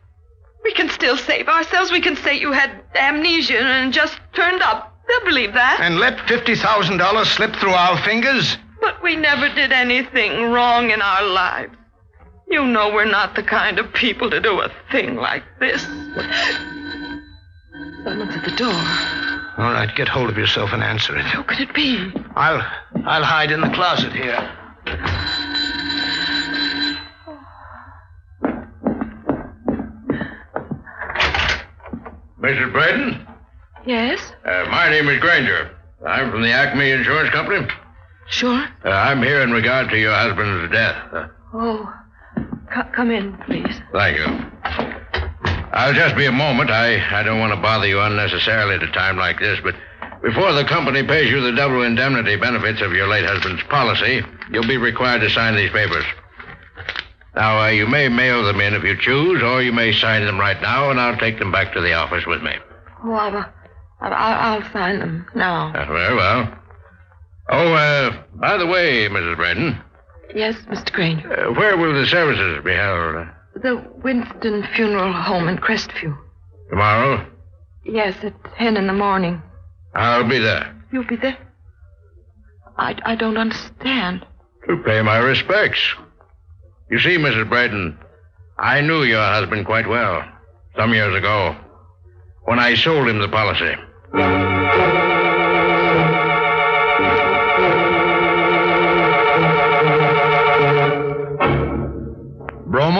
We 0.63 0.73
can 0.73 0.87
still 0.89 1.17
save 1.17 1.47
ourselves. 1.47 1.91
We 1.91 2.01
can 2.01 2.15
say 2.17 2.37
you 2.37 2.51
had 2.51 2.69
amnesia 2.93 3.57
and 3.57 3.91
just 3.91 4.19
turned 4.35 4.61
up. 4.61 4.95
They'll 5.07 5.25
believe 5.25 5.53
that. 5.53 5.79
And 5.81 5.97
let 5.97 6.19
$50,000 6.27 7.25
slip 7.25 7.55
through 7.55 7.71
our 7.71 7.97
fingers? 8.03 8.59
But 8.79 9.01
we 9.01 9.15
never 9.15 9.49
did 9.55 9.71
anything 9.71 10.51
wrong 10.51 10.91
in 10.91 11.01
our 11.01 11.25
lives. 11.25 11.75
You 12.47 12.63
know 12.63 12.93
we're 12.93 13.05
not 13.05 13.33
the 13.33 13.41
kind 13.41 13.79
of 13.79 13.91
people 13.91 14.29
to 14.29 14.39
do 14.39 14.61
a 14.61 14.71
thing 14.91 15.15
like 15.15 15.41
this. 15.59 15.81
Someone's 18.03 18.35
at 18.35 18.45
the 18.45 18.55
door. 18.55 19.26
All 19.57 19.71
right, 19.73 19.93
get 19.95 20.07
hold 20.07 20.29
of 20.29 20.37
yourself 20.37 20.71
and 20.71 20.83
answer 20.83 21.17
it. 21.17 21.25
Who 21.25 21.43
could 21.43 21.59
it 21.59 21.73
be? 21.73 22.11
I'll 22.35 22.61
I'll 23.05 23.23
hide 23.23 23.51
in 23.51 23.61
the 23.61 23.69
closet 23.69 24.13
here. 24.13 24.37
Mrs. 32.39 32.71
Braden? 32.71 33.27
Yes? 33.85 34.19
Uh, 34.45 34.65
my 34.69 34.89
name 34.89 35.07
is 35.09 35.19
Granger. 35.19 35.71
I'm 36.05 36.29
from 36.31 36.41
the 36.43 36.51
Acme 36.51 36.91
Insurance 36.91 37.29
Company. 37.31 37.67
Sure. 38.29 38.65
Uh, 38.85 38.89
I'm 38.89 39.23
here 39.23 39.41
in 39.41 39.51
regard 39.51 39.89
to 39.89 39.97
your 39.97 40.13
husband's 40.13 40.71
death. 40.71 40.95
Uh, 41.13 41.27
Oh, 41.53 41.91
c- 42.73 42.81
come 42.93 43.09
in, 43.09 43.37
please. 43.37 43.79
thank 43.93 44.17
you. 44.17 44.25
I'll 45.73 45.93
just 45.93 46.15
be 46.15 46.25
a 46.25 46.31
moment. 46.31 46.69
I, 46.69 47.19
I 47.19 47.23
don't 47.23 47.39
want 47.39 47.53
to 47.53 47.61
bother 47.61 47.87
you 47.87 47.99
unnecessarily 47.99 48.75
at 48.75 48.83
a 48.83 48.91
time 48.91 49.17
like 49.17 49.39
this, 49.39 49.59
but 49.63 49.75
before 50.21 50.53
the 50.53 50.63
company 50.65 51.03
pays 51.03 51.29
you 51.29 51.41
the 51.41 51.51
double 51.51 51.83
indemnity 51.83 52.35
benefits 52.35 52.81
of 52.81 52.93
your 52.93 53.07
late 53.07 53.25
husband's 53.25 53.63
policy, 53.63 54.21
you'll 54.51 54.67
be 54.67 54.77
required 54.77 55.19
to 55.21 55.29
sign 55.29 55.55
these 55.55 55.71
papers. 55.71 56.05
Now, 57.35 57.59
uh, 57.61 57.67
you 57.67 57.85
may 57.85 58.09
mail 58.09 58.43
them 58.43 58.59
in 58.61 58.73
if 58.73 58.83
you 58.83 58.97
choose, 58.97 59.43
or 59.43 59.61
you 59.61 59.71
may 59.71 59.91
sign 59.93 60.25
them 60.25 60.39
right 60.39 60.59
now, 60.61 60.89
and 60.89 60.99
I'll 60.99 61.17
take 61.17 61.37
them 61.37 61.51
back 61.51 61.71
to 61.73 61.81
the 61.81 61.93
office 61.93 62.25
with 62.25 62.41
me. 62.41 62.53
Oh, 63.03 63.11
I'll, 63.13 63.45
I'll, 64.01 64.13
I'll 64.13 64.71
sign 64.71 64.99
them 64.99 65.27
now. 65.35 65.71
Uh, 65.75 65.85
very 65.85 66.15
well. 66.15 66.57
Oh, 67.49 67.73
uh, 67.73 68.23
by 68.35 68.57
the 68.57 68.65
way, 68.65 69.07
Mrs. 69.07 69.35
Braden, 69.35 69.77
Yes, 70.35 70.55
Mr. 70.67 70.91
Granger. 70.91 71.47
uh, 71.49 71.53
where 71.53 71.77
will 71.77 71.93
the 71.93 72.05
services 72.07 72.61
be 72.65 72.73
held? 72.73 73.27
The 73.61 73.83
Winston 74.03 74.63
Funeral 74.75 75.11
Home 75.13 75.47
in 75.49 75.57
Crestview. 75.57 76.15
Tomorrow? 76.69 77.25
Yes, 77.83 78.15
at 78.23 78.33
10 78.57 78.77
in 78.77 78.87
the 78.87 78.93
morning. 78.93 79.41
I'll 79.95 80.27
be 80.27 80.37
there 80.39 80.73
You'll 80.91 81.05
be 81.07 81.15
there? 81.15 81.37
I, 82.77 82.95
I 83.05 83.15
don't 83.15 83.37
understand. 83.37 84.25
to 84.67 84.77
pay 84.85 85.01
my 85.01 85.17
respects. 85.17 85.81
You 86.91 86.99
see, 86.99 87.17
Mrs. 87.17 87.49
Braden, 87.49 87.97
I 88.59 88.81
knew 88.81 89.03
your 89.03 89.21
husband 89.23 89.65
quite 89.65 89.87
well 89.87 90.23
some 90.77 90.93
years 90.93 91.15
ago 91.15 91.55
when 92.43 92.59
I 92.59 92.75
sold 92.75 93.07
him 93.09 93.19
the 93.19 93.27
policy. 93.27 93.73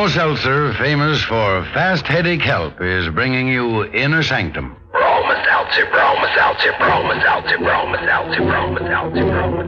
Seltzer, 0.09 0.73
famous 0.75 1.21
for 1.23 1.63
fast 1.73 2.07
headache 2.07 2.41
help, 2.41 2.81
is 2.81 3.09
bringing 3.09 3.47
you 3.47 3.83
Inner 3.85 4.23
Sanctum. 4.23 4.75
Bromo 4.91 5.33
Seltzer, 5.43 5.85
Bromo 5.91 6.27
Seltzer, 6.35 6.73
Bromo 6.79 7.13
Seltzer, 7.21 7.57
Bromo 7.57 7.97
Seltzer, 8.05 8.41
Bromo 8.41 8.79
Seltzer, 8.79 9.23
Bromus 9.23 9.67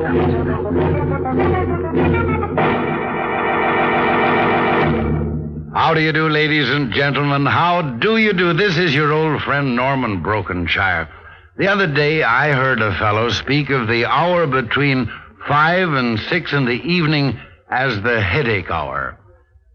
How 5.73 5.93
do 5.93 6.01
you 6.01 6.13
do, 6.13 6.29
ladies 6.29 6.69
and 6.69 6.93
gentlemen? 6.93 7.45
How 7.45 7.81
do 7.81 8.17
you 8.17 8.33
do? 8.33 8.53
This 8.53 8.77
is 8.77 8.95
your 8.95 9.11
old 9.11 9.41
friend 9.43 9.75
Norman 9.75 10.21
Brokenshire. 10.23 11.09
The 11.57 11.67
other 11.67 11.87
day, 11.87 12.23
I 12.23 12.53
heard 12.53 12.81
a 12.81 12.97
fellow 12.97 13.29
speak 13.29 13.69
of 13.69 13.87
the 13.87 14.05
hour 14.05 14.47
between 14.47 15.11
five 15.47 15.89
and 15.89 16.17
six 16.19 16.53
in 16.53 16.65
the 16.65 16.81
evening 16.81 17.39
as 17.69 18.01
the 18.01 18.21
headache 18.21 18.71
hour. 18.71 19.17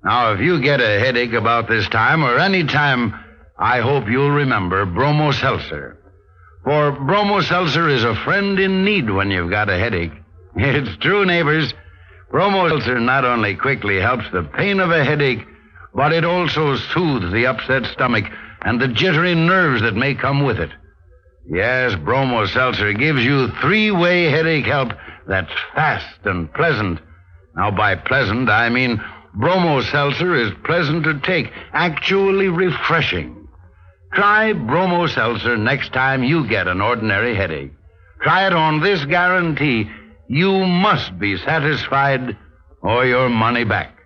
Now, 0.05 0.33
if 0.33 0.41
you 0.41 0.61
get 0.61 0.81
a 0.81 1.01
headache 1.01 1.33
about 1.33 1.67
this 1.67 1.89
time 1.89 2.23
or 2.23 2.39
any 2.39 2.65
time, 2.65 3.15
I 3.59 3.81
hope 3.81 4.07
you'll 4.07 4.31
remember 4.31 4.85
Bromo 4.85 5.33
Seltzer. 5.33 5.99
For 6.63 6.93
Bromo 6.93 7.41
Seltzer 7.41 7.89
is 7.89 8.05
a 8.05 8.15
friend 8.15 8.59
in 8.59 8.85
need 8.85 9.09
when 9.09 9.31
you've 9.31 9.51
got 9.51 9.71
a 9.71 9.79
headache. 9.79 10.13
It's 10.57 10.97
true, 10.99 11.25
neighbors. 11.25 11.73
Bromo 12.31 12.69
Seltzer 12.69 13.01
not 13.01 13.25
only 13.25 13.57
quickly 13.57 13.99
helps 13.99 14.25
the 14.31 14.43
pain 14.43 14.79
of 14.79 14.91
a 14.91 15.05
headache, 15.05 15.47
but 15.95 16.13
it 16.13 16.25
also 16.25 16.77
soothes 16.77 17.33
the 17.33 17.47
upset 17.47 17.87
stomach 17.87 18.25
and 18.63 18.81
the 18.81 18.89
jittery 18.89 19.35
nerves 19.35 19.83
that 19.83 19.95
may 19.95 20.15
come 20.15 20.45
with 20.45 20.59
it. 20.59 20.71
Yes, 21.49 21.95
Bromo 21.95 22.47
Seltzer 22.47 22.93
gives 22.93 23.25
you 23.25 23.49
three-way 23.63 24.25
headache 24.25 24.67
help 24.67 24.93
that's 25.27 25.53
fast 25.75 26.19
and 26.25 26.53
pleasant. 26.53 27.01
Now, 27.57 27.71
by 27.71 27.95
pleasant, 27.95 28.49
I 28.51 28.69
mean 28.69 29.03
Bromo 29.35 29.83
Seltzer 29.83 30.35
is 30.35 30.53
pleasant 30.65 31.05
to 31.05 31.19
take, 31.21 31.51
actually 31.73 32.49
refreshing. 32.49 33.49
Try 34.13 34.53
Bromo 34.53 35.09
Seltzer 35.09 35.57
next 35.57 35.93
time 35.93 36.23
you 36.23 36.47
get 36.47 36.69
an 36.69 36.81
ordinary 36.81 37.35
headache. 37.35 37.73
Try 38.23 38.47
it 38.47 38.53
on 38.53 38.81
this 38.81 39.05
guarantee. 39.05 39.91
You 40.29 40.53
must 40.67 41.19
be 41.19 41.37
satisfied 41.39 42.37
or 42.81 43.05
your 43.05 43.29
money 43.29 43.65
back. 43.65 43.99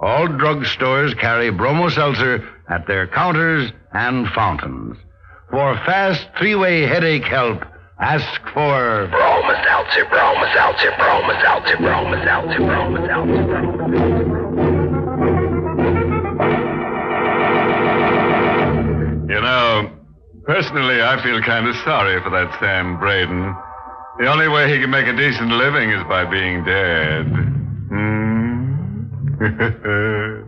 All 0.00 0.26
drugstores 0.26 1.16
carry 1.18 1.50
Bromo 1.50 1.90
Seltzer 1.90 2.48
at 2.68 2.86
their 2.86 3.06
counters 3.06 3.70
and 3.92 4.26
fountains. 4.28 4.96
For 5.50 5.74
fast 5.84 6.26
three-way 6.38 6.82
headache 6.82 7.24
help, 7.24 7.62
ask 8.00 8.40
for 8.54 9.06
Bromo 9.82 10.06
Seltzer, 10.06 10.06
Bromo 10.06 10.52
Seltzer, 10.54 10.92
Bromo 10.92 11.42
Seltzer, 11.42 11.76
Bromo 11.76 12.24
Seltzer, 12.24 12.60
Bromo 12.60 13.06
Seltzer, 13.06 13.44
Bromo 13.44 13.46
Seltzer. 13.50 14.32
You 19.28 19.40
know, 19.40 19.90
personally, 20.44 21.02
I 21.02 21.20
feel 21.22 21.40
kind 21.42 21.66
of 21.66 21.74
sorry 21.84 22.22
for 22.22 22.30
that 22.30 22.56
Sam 22.60 22.98
Braden. 22.98 23.56
The 24.20 24.26
only 24.26 24.48
way 24.48 24.72
he 24.72 24.78
can 24.80 24.90
make 24.90 25.06
a 25.06 25.16
decent 25.16 25.50
living 25.50 25.90
is 25.90 26.04
by 26.04 26.24
being 26.26 26.64
dead. 26.64 27.26
Hmm? 27.90 28.12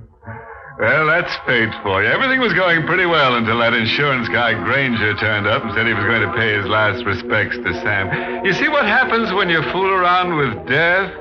well, 0.79 1.07
that's 1.07 1.35
fate 1.47 1.73
for 1.83 2.03
you. 2.03 2.09
Everything 2.09 2.41
was 2.41 2.53
going 2.53 2.85
pretty 2.87 3.07
well 3.07 3.37
until 3.37 3.59
that 3.61 3.75
insurance 3.75 4.29
guy 4.29 4.55
Granger 4.65 5.15
turned 5.17 5.47
up 5.47 5.65
and 5.65 5.73
said 5.75 5.87
he 5.87 5.95
was 5.95 6.05
going 6.05 6.23
to 6.23 6.33
pay 6.35 6.57
his 6.57 6.67
last 6.67 7.05
respects 7.05 7.57
to 7.57 7.73
Sam. 7.83 8.45
You 8.45 8.53
see 8.53 8.69
what 8.69 8.85
happens 8.85 9.33
when 9.33 9.49
you 9.49 9.63
fool 9.71 9.91
around 9.91 10.37
with 10.37 10.67
death? 10.67 11.13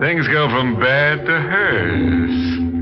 Things 0.00 0.28
go 0.28 0.48
from 0.48 0.78
bad 0.78 1.26
to 1.26 1.40
hers. 1.40 2.30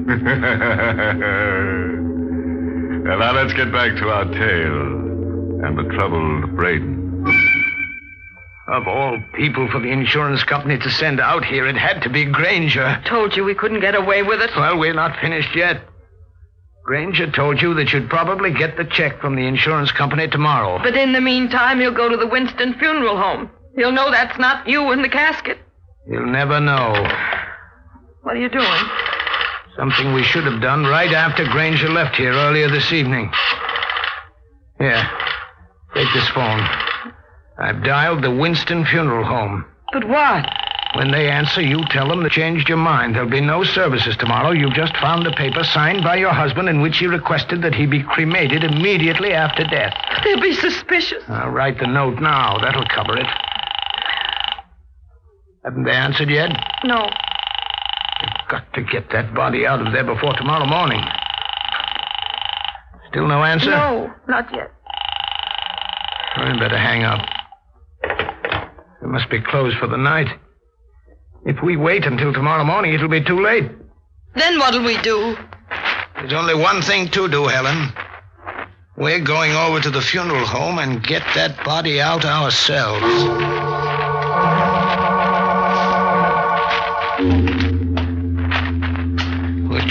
well, 3.08 3.18
now 3.18 3.32
let's 3.32 3.54
get 3.54 3.72
back 3.72 3.96
to 3.96 4.08
our 4.08 4.24
tale 4.24 4.82
and 5.64 5.78
the 5.78 5.84
troubled 5.96 6.54
Braden. 6.56 7.05
Of 8.68 8.88
all 8.88 9.22
people 9.34 9.68
for 9.70 9.78
the 9.78 9.92
insurance 9.92 10.42
company 10.42 10.76
to 10.78 10.90
send 10.90 11.20
out 11.20 11.44
here, 11.44 11.68
it 11.68 11.76
had 11.76 12.02
to 12.02 12.10
be 12.10 12.24
Granger. 12.24 13.00
Told 13.06 13.36
you 13.36 13.44
we 13.44 13.54
couldn't 13.54 13.80
get 13.80 13.94
away 13.94 14.24
with 14.24 14.40
it. 14.40 14.50
Well, 14.56 14.76
we're 14.78 14.92
not 14.92 15.20
finished 15.20 15.54
yet. 15.54 15.82
Granger 16.84 17.30
told 17.30 17.62
you 17.62 17.74
that 17.74 17.92
you'd 17.92 18.10
probably 18.10 18.52
get 18.52 18.76
the 18.76 18.84
check 18.84 19.20
from 19.20 19.36
the 19.36 19.46
insurance 19.46 19.92
company 19.92 20.26
tomorrow. 20.28 20.78
But 20.82 20.96
in 20.96 21.12
the 21.12 21.20
meantime, 21.20 21.80
he'll 21.80 21.94
go 21.94 22.08
to 22.08 22.16
the 22.16 22.26
Winston 22.26 22.74
funeral 22.78 23.16
home. 23.16 23.50
He'll 23.76 23.92
know 23.92 24.10
that's 24.10 24.38
not 24.38 24.68
you 24.68 24.90
in 24.92 25.02
the 25.02 25.08
casket. 25.08 25.58
He'll 26.08 26.26
never 26.26 26.60
know. 26.60 26.92
What 28.22 28.36
are 28.36 28.40
you 28.40 28.48
doing? 28.48 28.82
Something 29.76 30.12
we 30.12 30.24
should 30.24 30.44
have 30.44 30.60
done 30.60 30.84
right 30.84 31.12
after 31.12 31.44
Granger 31.44 31.88
left 31.88 32.16
here 32.16 32.32
earlier 32.32 32.68
this 32.68 32.92
evening. 32.92 33.30
Here, 34.78 35.08
take 35.94 36.08
this 36.14 36.28
phone. 36.30 36.66
I've 37.58 37.82
dialed 37.82 38.22
the 38.22 38.30
Winston 38.30 38.84
Funeral 38.84 39.24
Home. 39.24 39.64
But 39.92 40.06
what? 40.08 40.46
When 40.94 41.10
they 41.10 41.28
answer, 41.30 41.60
you 41.60 41.84
tell 41.90 42.08
them 42.08 42.22
they 42.22 42.28
changed 42.28 42.68
your 42.68 42.78
mind. 42.78 43.14
There'll 43.14 43.28
be 43.28 43.40
no 43.40 43.64
services 43.64 44.16
tomorrow. 44.16 44.50
You've 44.52 44.74
just 44.74 44.96
found 44.96 45.26
a 45.26 45.32
paper 45.32 45.64
signed 45.64 46.02
by 46.02 46.16
your 46.16 46.32
husband 46.32 46.68
in 46.68 46.80
which 46.80 46.98
he 46.98 47.06
requested 47.06 47.62
that 47.62 47.74
he 47.74 47.86
be 47.86 48.02
cremated 48.02 48.64
immediately 48.64 49.32
after 49.32 49.64
death. 49.64 49.94
They'll 50.24 50.40
be 50.40 50.54
suspicious. 50.54 51.22
I'll 51.28 51.50
write 51.50 51.78
the 51.78 51.86
note 51.86 52.20
now. 52.20 52.58
That'll 52.58 52.86
cover 52.86 53.18
it. 53.18 53.26
Haven't 55.64 55.84
they 55.84 55.92
answered 55.92 56.30
yet? 56.30 56.50
No. 56.84 57.10
You've 58.22 58.48
got 58.48 58.72
to 58.74 58.82
get 58.82 59.10
that 59.10 59.34
body 59.34 59.66
out 59.66 59.84
of 59.84 59.92
there 59.92 60.04
before 60.04 60.32
tomorrow 60.34 60.66
morning. 60.66 61.02
Still 63.08 63.26
no 63.26 63.42
answer? 63.44 63.70
No, 63.70 64.12
not 64.28 64.48
yet. 64.54 64.72
I 66.36 66.58
better 66.58 66.78
hang 66.78 67.02
up. 67.02 67.20
It 69.02 69.08
must 69.08 69.30
be 69.30 69.40
closed 69.40 69.78
for 69.78 69.86
the 69.86 69.96
night. 69.96 70.28
If 71.44 71.62
we 71.62 71.76
wait 71.76 72.04
until 72.04 72.32
tomorrow 72.32 72.64
morning, 72.64 72.92
it'll 72.94 73.08
be 73.08 73.22
too 73.22 73.40
late. 73.42 73.70
Then 74.34 74.58
what'll 74.58 74.84
we 74.84 74.96
do? 74.98 75.36
There's 76.16 76.32
only 76.32 76.54
one 76.54 76.82
thing 76.82 77.08
to 77.08 77.28
do, 77.28 77.46
Helen. 77.46 77.92
We're 78.96 79.20
going 79.20 79.52
over 79.52 79.80
to 79.80 79.90
the 79.90 80.00
funeral 80.00 80.46
home 80.46 80.78
and 80.78 81.02
get 81.02 81.22
that 81.34 81.64
body 81.64 82.00
out 82.00 82.24
ourselves. 82.24 83.75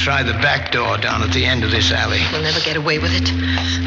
Try 0.05 0.21
the 0.21 0.33
back 0.33 0.71
door 0.71 0.99
down 0.99 1.23
at 1.23 1.33
the 1.33 1.43
end 1.43 1.63
of 1.63 1.71
this 1.71 1.91
alley. 1.91 2.19
We'll 2.31 2.43
never 2.43 2.59
get 2.59 2.77
away 2.77 2.99
with 2.99 3.11
it. 3.11 3.27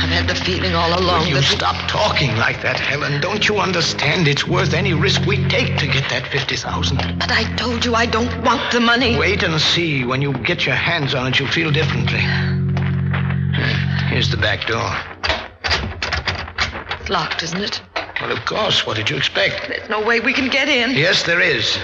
I've 0.02 0.10
had 0.10 0.26
the 0.26 0.34
feeling 0.34 0.74
all 0.74 0.98
along 0.98 1.28
You 1.28 1.34
that. 1.36 1.44
stop 1.44 1.88
talking 1.88 2.34
like 2.36 2.60
that, 2.62 2.76
Helen. 2.80 3.20
Don't 3.20 3.48
you 3.48 3.58
understand? 3.58 4.26
It's 4.26 4.44
worth 4.44 4.74
any 4.74 4.94
risk 4.94 5.24
we 5.26 5.36
take 5.46 5.78
to 5.78 5.86
get 5.86 6.10
that 6.10 6.26
50,000. 6.26 6.96
But 7.20 7.30
I 7.30 7.44
told 7.54 7.84
you 7.84 7.94
I 7.94 8.06
don't 8.06 8.42
want 8.42 8.72
the 8.72 8.80
money. 8.80 9.16
Wait 9.16 9.44
and 9.44 9.60
see. 9.60 10.04
When 10.04 10.20
you 10.20 10.32
get 10.32 10.66
your 10.66 10.74
hands 10.74 11.14
on 11.14 11.28
it, 11.28 11.38
you'll 11.38 11.52
feel 11.52 11.70
differently. 11.70 12.18
Here's 14.10 14.28
the 14.28 14.38
back 14.38 14.66
door. 14.66 14.90
It's 16.98 17.08
locked, 17.08 17.44
isn't 17.44 17.60
it? 17.62 17.80
Well, 18.20 18.32
of 18.32 18.44
course. 18.44 18.84
What 18.84 18.96
did 18.96 19.08
you 19.08 19.16
expect? 19.16 19.68
There's 19.68 19.88
no 19.88 20.04
way 20.04 20.18
we 20.18 20.32
can 20.32 20.50
get 20.50 20.68
in. 20.68 20.96
Yes, 20.96 21.22
there 21.22 21.40
is. 21.40 21.78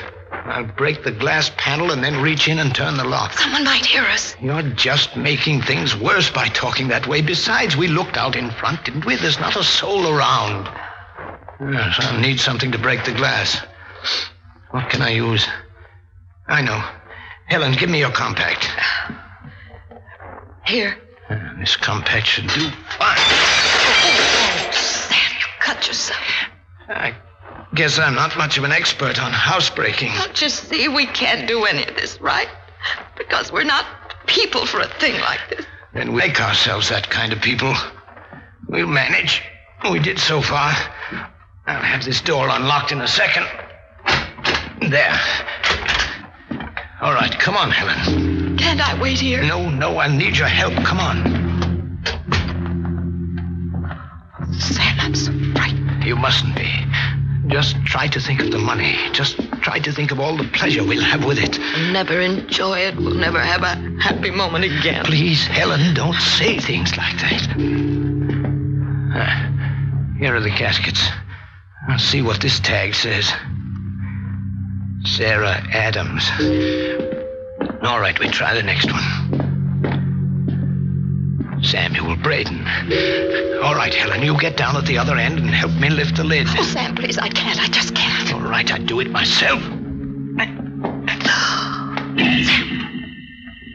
I'll 0.47 0.65
break 0.65 1.03
the 1.05 1.11
glass 1.13 1.51
panel 1.57 1.91
and 1.91 2.05
then 2.05 2.21
reach 2.21 2.49
in 2.49 2.59
and 2.59 2.75
turn 2.75 2.97
the 2.97 3.05
lock. 3.05 3.33
Someone 3.33 3.65
might 3.65 3.85
hear 3.87 4.03
us. 4.03 4.37
You're 4.41 4.63
just 4.63 5.17
making 5.17 5.63
things 5.63 5.97
worse 5.97 6.31
by 6.31 6.49
talking 6.49 6.89
that 6.89 7.07
way. 7.07 7.23
Besides, 7.23 7.77
we 7.77 7.89
looked 7.89 8.17
out 8.17 8.37
in 8.37 8.51
front, 8.51 8.85
didn't 8.85 9.07
we? 9.07 9.17
There's 9.17 9.41
not 9.41 9.57
a 9.57 9.65
soul 9.65 10.07
around. 10.07 10.67
Yes, 11.73 11.97
I'll 12.01 12.21
need 12.21 12.41
something 12.41 12.73
to 12.73 12.79
break 12.79 13.05
the 13.05 13.13
glass. 13.15 13.61
What 14.71 14.91
can 14.91 15.01
I 15.03 15.11
use? 15.11 15.47
I 16.47 16.61
know. 16.63 16.83
Helen, 17.47 17.73
give 17.79 17.89
me 17.89 18.01
your 18.01 18.11
compact. 18.11 18.69
Here. 20.67 20.97
Uh, 21.31 21.39
This 21.59 21.77
compact 21.77 22.27
should 22.27 22.49
do 22.49 22.69
fine. 22.99 23.17
Oh, 23.19 24.69
Sam, 24.73 25.33
you 25.41 25.47
cut 25.61 25.87
yourself. 25.87 26.21
I 26.89 27.15
guess 27.75 27.99
I'm 27.99 28.15
not 28.15 28.37
much 28.37 28.57
of 28.57 28.65
an 28.65 28.73
expert 28.73 29.21
on 29.21 29.33
housebreaking. 29.33 30.13
Don't 30.17 30.41
you 30.41 30.49
see 30.49 30.89
we 30.89 31.07
can't 31.07 31.49
do 31.49 31.65
any 31.65 31.85
of 31.85 31.97
this, 31.97 32.21
right? 32.21 32.49
Because 33.17 33.51
we're 33.51 33.65
not 33.65 33.85
people 34.27 34.65
for 34.65 34.81
a 34.81 34.87
thing 34.87 35.21
like 35.21 35.41
this. 35.51 35.67
Then 35.93 36.13
we 36.13 36.19
make 36.19 36.41
ourselves 36.41 36.89
that 36.91 37.11
kind 37.11 37.33
of 37.33 37.41
people. 37.41 37.75
We'll 38.69 38.87
manage. 38.87 39.43
We 39.91 39.99
did 39.99 40.19
so 40.19 40.41
far. 40.41 40.73
I'll 41.67 41.83
have 41.83 42.05
this 42.05 42.21
door 42.21 42.49
unlocked 42.49 42.93
in 42.93 43.01
a 43.01 43.09
second. 43.09 43.47
There. 44.91 45.21
All 47.01 47.13
right, 47.13 47.37
come 47.39 47.57
on, 47.57 47.71
Helen. 47.71 48.57
Can't 48.57 48.81
I 48.81 49.01
wait 49.01 49.19
here? 49.19 49.43
No, 49.43 49.69
no, 49.69 49.99
I 49.99 50.09
need 50.09 50.37
your 50.37 50.49
help. 50.49 50.75
Come 50.85 50.99
on. 50.99 51.45
Sam, 54.59 54.97
I'm 55.01 55.15
so 55.15 55.33
frightened. 55.53 56.05
You 56.05 56.17
mustn't 56.17 56.55
be. 56.55 56.71
Just 57.49 57.77
try 57.85 58.07
to 58.09 58.21
think 58.21 58.41
of 58.41 58.51
the 58.51 58.59
money. 58.59 58.97
Just 59.13 59.39
try 59.61 59.79
to 59.79 59.93
think 59.93 60.11
of 60.13 60.21
all 60.21 60.37
the 60.37 60.45
pleasure 60.49 60.83
we'll 60.83 61.03
have 61.03 61.25
with 61.25 61.39
it. 61.39 61.59
We'll 61.59 61.93
never 61.93 62.21
enjoy 62.21 62.79
it. 62.79 62.97
We'll 62.97 63.15
never 63.15 63.39
have 63.39 63.63
a 63.63 63.77
happy 64.01 64.31
moment 64.31 64.65
again. 64.65 65.05
Please, 65.05 65.47
Helen, 65.47 65.95
don't 65.95 66.15
say 66.15 66.59
things 66.59 66.97
like 66.97 67.17
that. 67.19 67.49
Ah, 69.17 70.17
here 70.19 70.35
are 70.35 70.41
the 70.41 70.51
caskets. 70.51 71.07
I'll 71.89 71.99
see 71.99 72.23
what 72.23 72.41
this 72.41 72.61
tag 72.61 72.95
says. 72.95 73.31
Sarah 75.05 75.63
Adams. 75.71 76.25
All 77.83 78.01
right, 78.01 78.19
we 78.19 78.29
try 78.29 78.55
the 78.55 78.63
next 78.63 78.91
one. 78.91 79.03
Samuel 81.65 82.17
Braden. 82.17 82.61
All 83.63 83.75
right, 83.75 83.93
Helen, 83.93 84.23
you 84.23 84.39
get 84.39 84.57
down 84.57 84.77
at 84.77 84.87
the 84.87 84.99
other 84.99 85.17
end 85.17 85.39
and 85.39 85.51
help 85.51 85.73
me 85.73 85.89
lift 85.89 86.17
the 86.17 86.25
lid. 86.25 86.47
Oh, 86.51 86.63
Sam, 86.63 86.95
please, 86.95 87.19
I 87.19 87.29
can't. 87.29 87.61
I 87.61 87.69
just 87.69 87.95
can't. 87.95 88.33
All 88.35 88.41
right, 88.41 88.71
I 88.73 88.79
do 88.79 89.01
it 89.01 89.11
myself. 89.11 89.63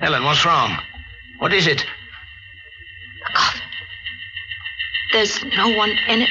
Helen, 0.02 0.23
what's 0.23 0.45
wrong? 0.45 0.78
What 1.39 1.54
is 1.54 1.67
it? 1.67 1.80
The 1.80 3.34
coffin. 3.34 3.62
There's 5.12 5.43
no 5.58 5.75
one 5.75 5.91
in 6.08 6.21
it. 6.21 6.30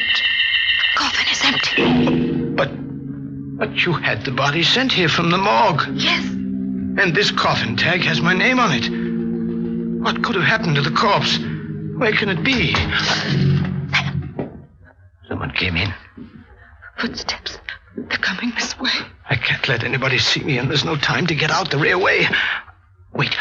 The 0.95 0.99
coffin 0.99 1.27
is 1.31 1.45
empty. 1.45 2.55
But. 2.55 2.71
But 3.59 3.85
you 3.85 3.93
had 3.93 4.25
the 4.25 4.31
body 4.31 4.63
sent 4.63 4.93
here 4.93 5.09
from 5.09 5.31
the 5.31 5.39
morgue. 5.39 5.83
Yes. 5.95 6.25
And 6.25 7.15
this 7.15 7.31
coffin 7.31 7.77
tag 7.77 8.03
has 8.03 8.21
my 8.21 8.33
name 8.33 8.59
on 8.59 8.71
it. 8.73 8.89
What 10.03 10.23
could 10.23 10.37
have 10.37 10.45
happened 10.45 10.77
to 10.77 10.83
the 10.83 10.91
corpse? 10.91 11.39
Where 11.99 12.13
can 12.13 12.29
it 12.29 12.45
be? 12.45 12.75
Someone 15.27 15.51
came 15.51 15.77
in. 15.77 15.93
Footsteps. 16.97 17.59
They're 17.97 18.19
coming 18.19 18.53
this 18.55 18.79
way. 18.79 18.93
I 19.29 19.35
can't 19.35 19.67
let 19.69 19.83
anybody 19.83 20.19
see 20.19 20.45
me, 20.45 20.59
and 20.59 20.71
there's 20.71 20.85
no 20.85 20.95
time 20.95 21.27
to 21.27 21.35
get 21.35 21.51
out 21.51 21.73
the 21.73 21.79
rear 21.79 21.99
way. 21.99 22.29
Wait, 23.13 23.37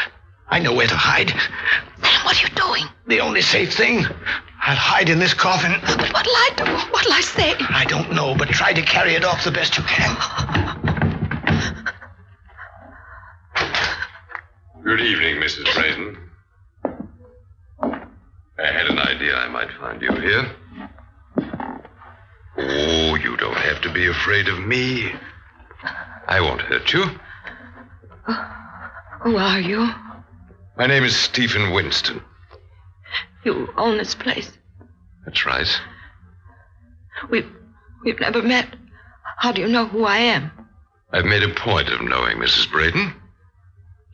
I 0.48 0.58
know 0.58 0.74
where 0.74 0.88
to 0.88 0.96
hide. 0.96 1.30
Sam, 1.30 2.24
what 2.24 2.36
are 2.36 2.48
you 2.48 2.54
doing? 2.56 2.82
The 3.06 3.20
only 3.20 3.42
safe 3.42 3.74
thing. 3.74 4.04
I'll 4.60 4.76
hide 4.76 5.08
in 5.08 5.20
this 5.20 5.34
coffin. 5.34 5.74
But 5.80 6.12
what'll 6.12 6.32
I 6.34 6.50
do? 6.56 6.64
What'll 6.90 7.12
I 7.12 7.20
say? 7.20 7.54
I 7.60 7.84
don't 7.84 8.12
know, 8.12 8.34
but 8.34 8.48
try 8.48 8.72
to 8.72 8.82
carry 8.82 9.14
it 9.14 9.24
off 9.24 9.44
the 9.44 9.52
best 9.52 9.78
you 9.78 9.84
can. 9.84 10.16
Good 14.82 15.00
evening, 15.00 15.36
Mrs. 15.36 15.72
Braden. 15.76 16.27
I 18.58 18.72
had 18.72 18.86
an 18.88 18.98
idea 18.98 19.36
I 19.36 19.48
might 19.48 19.70
find 19.78 20.02
you 20.02 20.12
here. 20.12 20.50
Oh, 22.58 23.14
you 23.14 23.36
don't 23.36 23.56
have 23.56 23.80
to 23.82 23.92
be 23.92 24.06
afraid 24.08 24.48
of 24.48 24.58
me. 24.58 25.12
I 26.26 26.40
won't 26.40 26.62
hurt 26.62 26.92
you. 26.92 27.04
Who 29.22 29.36
are 29.36 29.60
you? 29.60 29.88
My 30.76 30.86
name 30.86 31.04
is 31.04 31.16
Stephen 31.16 31.72
Winston. 31.72 32.20
You 33.44 33.68
own 33.76 33.98
this 33.98 34.14
place. 34.14 34.50
That's 35.24 35.46
right. 35.46 35.68
We've 37.30 37.50
we've 38.04 38.20
never 38.20 38.42
met. 38.42 38.74
How 39.36 39.52
do 39.52 39.60
you 39.60 39.68
know 39.68 39.86
who 39.86 40.04
I 40.04 40.18
am? 40.18 40.50
I've 41.12 41.24
made 41.24 41.42
a 41.44 41.54
point 41.54 41.88
of 41.88 42.00
knowing 42.02 42.38
Mrs. 42.38 42.70
Braden. 42.70 43.14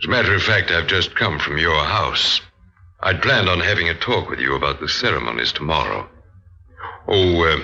As 0.02 0.06
a 0.06 0.10
matter 0.10 0.34
of 0.34 0.42
fact, 0.42 0.70
I've 0.70 0.86
just 0.86 1.16
come 1.16 1.38
from 1.38 1.56
your 1.58 1.82
house. 1.84 2.40
I'd 3.04 3.20
planned 3.20 3.50
on 3.50 3.60
having 3.60 3.90
a 3.90 3.94
talk 3.94 4.30
with 4.30 4.40
you 4.40 4.54
about 4.54 4.80
the 4.80 4.88
ceremonies 4.88 5.52
tomorrow. 5.52 6.08
Oh, 7.06 7.44
uh, 7.44 7.60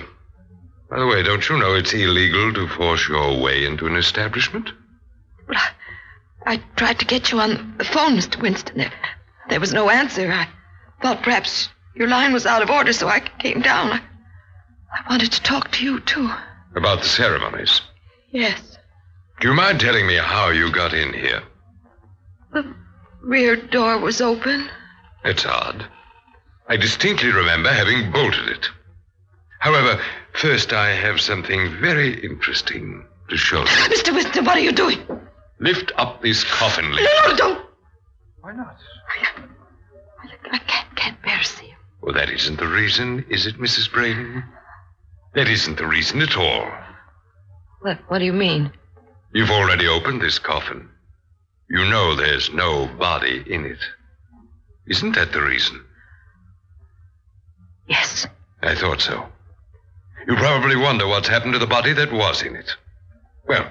by 0.90 0.98
the 0.98 1.07
way, 1.07 1.22
don't 1.22 1.48
you 1.48 1.59
know 1.59 1.74
it's 1.74 1.94
illegal 1.94 2.53
to 2.53 2.68
force 2.68 3.09
your 3.09 3.40
way 3.40 3.64
into 3.64 3.87
an 3.87 3.96
establishment? 3.96 4.68
But 5.46 5.57
I, 5.57 5.70
I 6.44 6.57
tried 6.76 6.98
to 6.98 7.07
get 7.07 7.33
you 7.33 7.40
on 7.40 7.74
the 7.79 7.85
phone, 7.85 8.18
Mr. 8.18 8.38
Winston. 8.42 8.76
There, 8.76 8.92
there 9.48 9.61
was 9.61 9.72
no 9.72 9.88
answer. 9.88 10.31
I 10.31 10.46
thought 11.00 11.22
perhaps 11.22 11.70
your 11.94 12.09
line 12.09 12.35
was 12.35 12.44
out 12.44 12.61
of 12.61 12.68
order, 12.68 12.92
so 12.92 13.09
I 13.09 13.20
came 13.20 13.62
down. 13.62 13.92
I, 13.92 14.00
I 14.92 15.09
wanted 15.09 15.33
to 15.33 15.42
talk 15.42 15.72
to 15.72 15.85
you, 15.85 16.00
too. 16.00 16.31
About 16.76 17.00
the 17.00 17.09
ceremonies. 17.09 17.81
Yes. 18.31 18.76
Do 19.40 19.48
you 19.48 19.55
mind 19.55 19.81
telling 19.81 20.07
me 20.07 20.16
how 20.16 20.50
you 20.50 20.70
got 20.70 20.92
in 20.92 21.14
here? 21.14 21.42
The 22.53 22.74
rear 23.22 23.57
door 23.57 23.96
was 23.96 24.20
open. 24.20 24.68
It's 25.25 25.45
odd. 25.45 25.87
I 26.69 26.77
distinctly 26.77 27.31
remember 27.31 27.71
having 27.71 28.11
bolted 28.11 28.49
it. 28.49 28.69
However, 29.59 30.01
first 30.33 30.73
I 30.73 30.91
have 30.91 31.21
something 31.21 31.77
very 31.81 32.25
interesting 32.25 33.05
to 33.29 33.37
show 33.37 33.61
you. 33.61 33.65
Mr. 33.67 34.15
Winston, 34.15 34.45
what 34.45 34.57
are 34.57 34.61
you 34.61 34.73
doing? 34.73 34.99
Lift 35.59 35.93
up 35.97 36.23
this 36.23 36.45
coffin 36.45 36.91
lid. 36.93 37.05
No, 37.05 37.31
no, 37.31 37.37
don't. 37.37 37.67
Why 38.41 38.53
not? 38.53 38.77
I 40.53 40.57
uh, 40.57 40.59
can't, 40.67 40.97
can't 40.97 41.23
bear 41.23 41.39
to 41.39 41.45
see 41.45 41.67
him. 41.67 41.79
Well, 42.01 42.15
that 42.15 42.31
isn't 42.31 42.59
the 42.59 42.67
reason, 42.67 43.27
is 43.29 43.47
it, 43.47 43.57
Mrs. 43.59 43.93
Braden? 43.93 44.43
That 45.35 45.49
isn't 45.49 45.77
the 45.77 45.87
reason 45.87 46.23
at 46.23 46.37
all. 46.37 46.71
What, 47.81 47.99
what 48.09 48.19
do 48.19 48.25
you 48.25 48.33
mean? 48.33 48.73
You've 49.33 49.51
already 49.51 49.87
opened 49.87 50.23
this 50.23 50.39
coffin. 50.39 50.89
You 51.69 51.85
know 51.85 52.17
there's 52.17 52.51
no 52.53 52.87
body 52.99 53.45
in 53.47 53.65
it. 53.65 53.79
Isn't 54.87 55.14
that 55.14 55.33
the 55.33 55.43
reason? 55.43 55.85
Yes. 57.87 58.27
I 58.62 58.75
thought 58.75 59.01
so. 59.01 59.27
You 60.27 60.37
probably 60.37 60.77
wonder 60.77 61.07
what's 61.07 61.29
happened 61.29 61.55
to 61.55 61.59
the 61.59 61.66
body 61.66 61.93
that 61.93 62.12
was 62.12 62.43
in 62.43 62.55
it. 62.55 62.71
Well, 63.49 63.71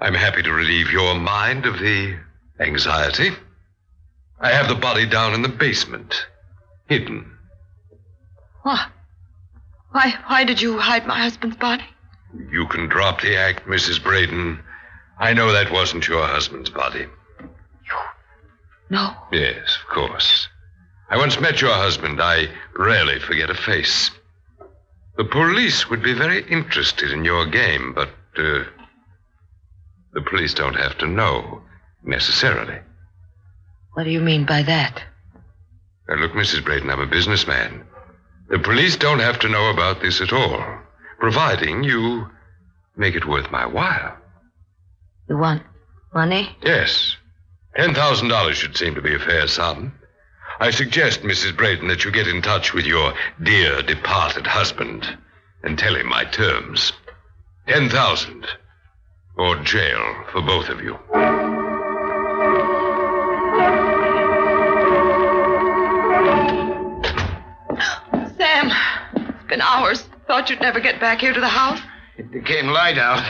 I'm 0.00 0.14
happy 0.14 0.42
to 0.42 0.52
relieve 0.52 0.90
your 0.90 1.14
mind 1.14 1.66
of 1.66 1.78
the 1.78 2.16
anxiety. 2.60 3.30
I 4.40 4.50
have 4.50 4.68
the 4.68 4.74
body 4.74 5.06
down 5.06 5.34
in 5.34 5.42
the 5.42 5.48
basement, 5.48 6.26
hidden. 6.88 7.30
What? 8.62 8.88
Why, 9.92 10.14
why 10.26 10.44
did 10.44 10.60
you 10.60 10.78
hide 10.78 11.06
my 11.06 11.18
husband's 11.18 11.56
body? 11.56 11.84
You 12.50 12.66
can 12.66 12.88
drop 12.88 13.20
the 13.20 13.36
act, 13.36 13.66
Mrs. 13.66 14.02
Braden. 14.02 14.60
I 15.18 15.32
know 15.32 15.52
that 15.52 15.72
wasn't 15.72 16.08
your 16.08 16.26
husband's 16.26 16.68
body. 16.68 17.06
No. 18.90 19.14
Yes, 19.32 19.78
of 19.82 19.94
course. 19.94 20.48
I 21.10 21.16
once 21.16 21.40
met 21.40 21.60
your 21.60 21.72
husband. 21.72 22.20
I 22.20 22.48
rarely 22.76 23.18
forget 23.20 23.50
a 23.50 23.54
face. 23.54 24.10
The 25.16 25.24
police 25.24 25.88
would 25.88 26.02
be 26.02 26.12
very 26.12 26.44
interested 26.50 27.10
in 27.10 27.24
your 27.24 27.46
game, 27.46 27.92
but 27.94 28.10
uh, 28.36 28.64
the 30.12 30.22
police 30.28 30.52
don't 30.54 30.74
have 30.76 30.98
to 30.98 31.06
know 31.06 31.62
necessarily. 32.04 32.78
What 33.94 34.04
do 34.04 34.10
you 34.10 34.20
mean 34.20 34.44
by 34.44 34.62
that? 34.62 35.02
Now, 36.08 36.16
look, 36.16 36.32
Mrs. 36.32 36.64
Braden, 36.64 36.90
I'm 36.90 37.00
a 37.00 37.06
businessman. 37.06 37.84
The 38.48 38.58
police 38.58 38.96
don't 38.96 39.18
have 39.18 39.38
to 39.40 39.48
know 39.48 39.70
about 39.70 40.00
this 40.00 40.20
at 40.20 40.32
all, 40.32 40.62
providing 41.18 41.82
you 41.82 42.28
make 42.96 43.14
it 43.14 43.26
worth 43.26 43.50
my 43.50 43.66
while. 43.66 44.16
You 45.28 45.38
want 45.38 45.62
money? 46.14 46.56
Yes. 46.62 47.15
$10,000 47.78 48.52
should 48.54 48.76
seem 48.76 48.94
to 48.94 49.02
be 49.02 49.14
a 49.14 49.18
fair 49.18 49.46
sum. 49.46 49.92
I 50.60 50.70
suggest, 50.70 51.22
Mrs. 51.22 51.56
Braden, 51.56 51.88
that 51.88 52.04
you 52.04 52.10
get 52.10 52.26
in 52.26 52.40
touch 52.40 52.72
with 52.72 52.86
your 52.86 53.12
dear 53.42 53.82
departed 53.82 54.46
husband 54.46 55.06
and 55.62 55.78
tell 55.78 55.94
him 55.94 56.06
my 56.06 56.24
terms. 56.24 56.92
10,000 57.68 58.46
or 59.36 59.56
jail 59.56 60.24
for 60.32 60.40
both 60.40 60.68
of 60.70 60.80
you. 60.80 60.98
Sam, 68.38 68.70
it's 69.14 69.48
been 69.48 69.60
hours. 69.60 70.06
Thought 70.26 70.48
you'd 70.48 70.60
never 70.62 70.80
get 70.80 71.00
back 71.00 71.20
here 71.20 71.34
to 71.34 71.40
the 71.40 71.48
house. 71.48 71.80
It 72.16 72.30
became 72.30 72.68
light 72.68 72.96
out. 72.96 73.22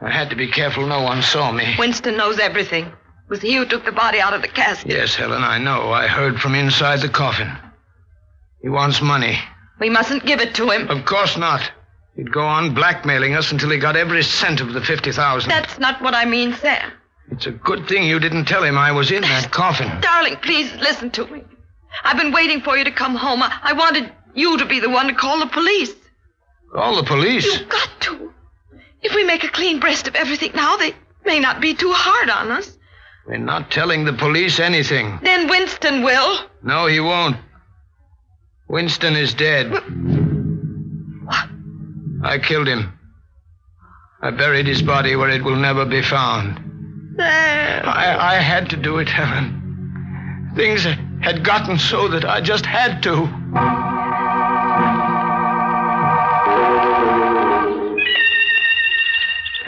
I 0.00 0.10
had 0.10 0.30
to 0.30 0.36
be 0.36 0.48
careful 0.48 0.86
no 0.86 1.02
one 1.02 1.22
saw 1.22 1.50
me. 1.50 1.74
Winston 1.78 2.16
knows 2.16 2.38
everything. 2.38 2.92
It 3.28 3.32
was 3.32 3.42
he 3.42 3.56
who 3.56 3.66
took 3.66 3.84
the 3.84 3.92
body 3.92 4.20
out 4.20 4.32
of 4.32 4.40
the 4.40 4.48
casket. 4.48 4.90
Yes, 4.90 5.14
Helen, 5.14 5.42
I 5.44 5.58
know. 5.58 5.92
I 5.92 6.06
heard 6.06 6.40
from 6.40 6.54
inside 6.54 7.02
the 7.02 7.10
coffin. 7.10 7.52
He 8.62 8.70
wants 8.70 9.02
money. 9.02 9.38
We 9.78 9.90
mustn't 9.90 10.24
give 10.24 10.40
it 10.40 10.54
to 10.54 10.70
him. 10.70 10.88
Of 10.88 11.04
course 11.04 11.36
not. 11.36 11.70
He'd 12.16 12.32
go 12.32 12.40
on 12.40 12.72
blackmailing 12.74 13.34
us 13.34 13.52
until 13.52 13.68
he 13.68 13.76
got 13.76 13.96
every 13.96 14.22
cent 14.22 14.62
of 14.62 14.72
the 14.72 14.80
50,000. 14.80 15.46
That's 15.46 15.78
not 15.78 16.00
what 16.00 16.14
I 16.14 16.24
mean, 16.24 16.54
Sam. 16.54 16.90
It's 17.30 17.44
a 17.44 17.50
good 17.50 17.86
thing 17.86 18.06
you 18.06 18.18
didn't 18.18 18.46
tell 18.46 18.64
him 18.64 18.78
I 18.78 18.92
was 18.92 19.12
in 19.12 19.20
that 19.20 19.50
coffin. 19.50 20.00
Darling, 20.00 20.36
please 20.36 20.72
listen 20.76 21.10
to 21.10 21.26
me. 21.26 21.44
I've 22.04 22.16
been 22.16 22.32
waiting 22.32 22.62
for 22.62 22.78
you 22.78 22.84
to 22.84 22.90
come 22.90 23.14
home. 23.14 23.42
I, 23.42 23.54
I 23.62 23.72
wanted 23.74 24.10
you 24.34 24.56
to 24.56 24.64
be 24.64 24.80
the 24.80 24.88
one 24.88 25.08
to 25.08 25.14
call 25.14 25.38
the 25.38 25.46
police. 25.48 25.92
Call 26.72 26.96
the 26.96 27.02
police? 27.02 27.44
You've 27.44 27.68
got 27.68 27.90
to. 28.00 28.32
If 29.02 29.14
we 29.14 29.22
make 29.24 29.44
a 29.44 29.48
clean 29.48 29.80
breast 29.80 30.08
of 30.08 30.14
everything 30.14 30.52
now, 30.54 30.78
they 30.78 30.94
may 31.26 31.40
not 31.40 31.60
be 31.60 31.74
too 31.74 31.92
hard 31.92 32.30
on 32.30 32.50
us. 32.52 32.77
We're 33.28 33.36
not 33.36 33.70
telling 33.70 34.06
the 34.06 34.14
police 34.14 34.58
anything. 34.58 35.18
Then 35.22 35.48
Winston 35.48 36.02
will. 36.02 36.38
No, 36.62 36.86
he 36.86 36.98
won't. 36.98 37.36
Winston 38.68 39.16
is 39.16 39.34
dead. 39.34 39.70
What? 39.70 41.48
I 42.24 42.38
killed 42.38 42.66
him. 42.66 42.98
I 44.22 44.30
buried 44.30 44.66
his 44.66 44.80
body 44.80 45.14
where 45.14 45.28
it 45.28 45.44
will 45.44 45.56
never 45.56 45.84
be 45.84 46.00
found. 46.00 46.56
Sam. 47.18 47.86
I, 47.86 48.16
I 48.18 48.34
had 48.36 48.70
to 48.70 48.76
do 48.76 48.96
it, 48.96 49.08
Helen. 49.08 50.52
Things 50.56 50.84
had 51.20 51.44
gotten 51.44 51.78
so 51.78 52.08
that 52.08 52.24
I 52.24 52.40
just 52.40 52.64
had 52.64 53.02
to. 53.02 53.28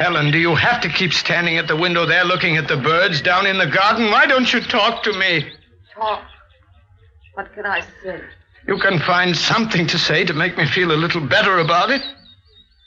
Helen, 0.00 0.30
do 0.30 0.38
you 0.38 0.54
have 0.54 0.80
to 0.80 0.88
keep 0.88 1.12
standing 1.12 1.58
at 1.58 1.68
the 1.68 1.76
window 1.76 2.06
there 2.06 2.24
looking 2.24 2.56
at 2.56 2.66
the 2.66 2.78
birds 2.78 3.20
down 3.20 3.44
in 3.44 3.58
the 3.58 3.66
garden? 3.66 4.10
Why 4.10 4.24
don't 4.24 4.50
you 4.50 4.62
talk 4.62 5.02
to 5.02 5.12
me? 5.12 5.44
Talk. 5.94 6.24
What 7.34 7.52
can 7.54 7.66
I 7.66 7.82
say? 8.02 8.18
You 8.66 8.78
can 8.78 8.98
find 9.00 9.36
something 9.36 9.86
to 9.88 9.98
say 9.98 10.24
to 10.24 10.32
make 10.32 10.56
me 10.56 10.66
feel 10.66 10.92
a 10.92 10.96
little 10.96 11.20
better 11.20 11.58
about 11.58 11.90
it. 11.90 12.00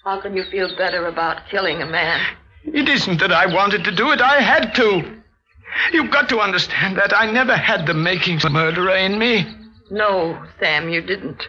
How 0.03 0.21
can 0.21 0.35
you 0.35 0.43
feel 0.45 0.75
better 0.75 1.05
about 1.05 1.47
killing 1.51 1.83
a 1.83 1.85
man? 1.85 2.19
It 2.63 2.89
isn't 2.89 3.19
that 3.19 3.31
I 3.31 3.45
wanted 3.45 3.83
to 3.83 3.91
do 3.91 4.11
it. 4.11 4.19
I 4.19 4.41
had 4.41 4.73
to. 4.73 5.21
You've 5.91 6.09
got 6.09 6.29
to 6.29 6.39
understand 6.39 6.97
that 6.97 7.15
I 7.15 7.29
never 7.29 7.55
had 7.55 7.85
the 7.85 7.93
makings 7.93 8.43
of 8.43 8.49
a 8.49 8.53
murderer 8.55 8.95
in 8.95 9.19
me. 9.19 9.45
No, 9.91 10.43
Sam, 10.59 10.89
you 10.89 11.01
didn't. 11.01 11.47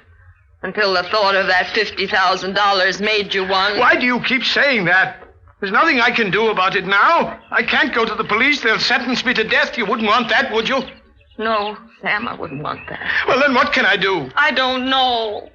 Until 0.62 0.92
the 0.92 1.04
thought 1.04 1.34
of 1.34 1.46
that 1.46 1.68
$50,000 1.68 3.00
made 3.00 3.32
you 3.32 3.48
one. 3.48 3.78
Why 3.78 3.96
do 3.96 4.04
you 4.04 4.20
keep 4.20 4.44
saying 4.44 4.84
that? 4.84 5.23
There's 5.64 5.72
nothing 5.72 5.98
I 5.98 6.10
can 6.10 6.30
do 6.30 6.48
about 6.50 6.76
it 6.76 6.84
now. 6.84 7.40
I 7.50 7.62
can't 7.62 7.94
go 7.94 8.04
to 8.04 8.14
the 8.14 8.24
police. 8.24 8.60
They'll 8.60 8.78
sentence 8.78 9.24
me 9.24 9.32
to 9.32 9.44
death. 9.44 9.78
You 9.78 9.86
wouldn't 9.86 10.06
want 10.06 10.28
that, 10.28 10.52
would 10.52 10.68
you? 10.68 10.82
No, 11.38 11.78
Sam, 12.02 12.28
I 12.28 12.34
wouldn't 12.34 12.62
want 12.62 12.86
that. 12.90 13.00
Well, 13.26 13.40
then 13.40 13.54
what 13.54 13.72
can 13.72 13.86
I 13.86 13.96
do? 13.96 14.28
I 14.36 14.50
don't 14.50 14.90
know. 14.90 15.48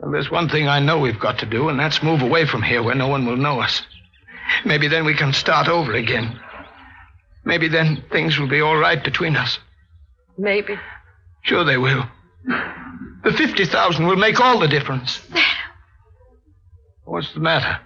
Well, 0.00 0.12
there's 0.12 0.30
one 0.30 0.50
thing 0.50 0.68
I 0.68 0.80
know 0.80 0.98
we've 0.98 1.18
got 1.18 1.38
to 1.38 1.46
do, 1.46 1.70
and 1.70 1.80
that's 1.80 2.02
move 2.02 2.20
away 2.20 2.44
from 2.44 2.60
here 2.60 2.82
where 2.82 2.94
no 2.94 3.08
one 3.08 3.24
will 3.24 3.38
know 3.38 3.60
us. 3.60 3.80
Maybe 4.66 4.86
then 4.86 5.06
we 5.06 5.14
can 5.14 5.32
start 5.32 5.66
over 5.66 5.94
again. 5.94 6.38
Maybe 7.46 7.68
then 7.68 8.04
things 8.12 8.38
will 8.38 8.48
be 8.48 8.60
all 8.60 8.76
right 8.76 9.02
between 9.02 9.34
us. 9.34 9.58
Maybe. 10.36 10.78
Sure 11.40 11.64
they 11.64 11.78
will. 11.78 12.04
The 13.24 13.32
50,000 13.32 14.06
will 14.06 14.16
make 14.16 14.38
all 14.40 14.58
the 14.58 14.68
difference. 14.68 15.22
What's 17.04 17.32
the 17.32 17.40
matter? 17.40 17.80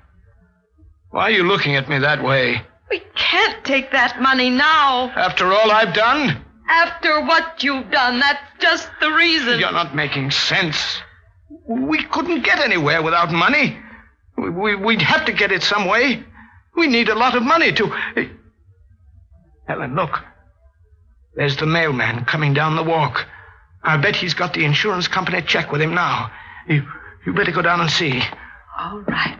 Why 1.14 1.29
are 1.29 1.31
you 1.31 1.44
looking 1.44 1.77
at 1.77 1.88
me 1.88 2.00
that 2.00 2.24
way? 2.24 2.61
We 2.90 3.00
can't 3.14 3.64
take 3.64 3.92
that 3.92 4.20
money 4.20 4.50
now. 4.50 5.11
After 5.11 5.46
all 5.46 5.70
I've 5.70 5.94
done? 5.94 6.44
After 6.68 7.20
what 7.24 7.62
you've 7.62 7.88
done, 7.92 8.18
that's 8.18 8.40
just 8.59 8.90
the 9.00 9.12
reason. 9.12 9.61
You're 9.61 9.70
not 9.70 9.94
making 9.94 10.33
sense. 10.33 10.77
We 11.68 12.03
couldn't 12.03 12.42
get 12.42 12.59
anywhere 12.59 13.00
without 13.00 13.31
money. 13.31 13.79
We, 14.37 14.74
we'd 14.74 15.03
have 15.03 15.27
to 15.27 15.33
get 15.33 15.53
it 15.53 15.62
some 15.62 15.87
way. 15.87 16.20
We 16.77 16.88
need 16.88 17.09
a 17.09 17.14
lot 17.14 17.37
of 17.37 17.44
money 17.44 17.70
to. 17.70 17.96
Helen, 19.68 19.94
look. 19.94 20.18
There's 21.37 21.57
the 21.59 21.66
mailman 21.66 22.24
coming 22.24 22.55
down 22.55 22.74
the 22.74 22.83
walk. 22.83 23.24
I 23.85 23.98
bet 23.98 24.16
he's 24.16 24.35
got 24.35 24.53
the 24.53 24.64
insurance 24.64 25.07
company 25.07 25.42
check 25.42 25.70
with 25.70 25.81
him 25.81 25.94
now. 25.94 26.33
You, 26.68 26.83
you 27.24 27.35
better 27.35 27.53
go 27.53 27.62
down 27.62 27.81
and 27.81 27.90
see. 27.90 28.20
All 28.81 28.98
right. 29.03 29.38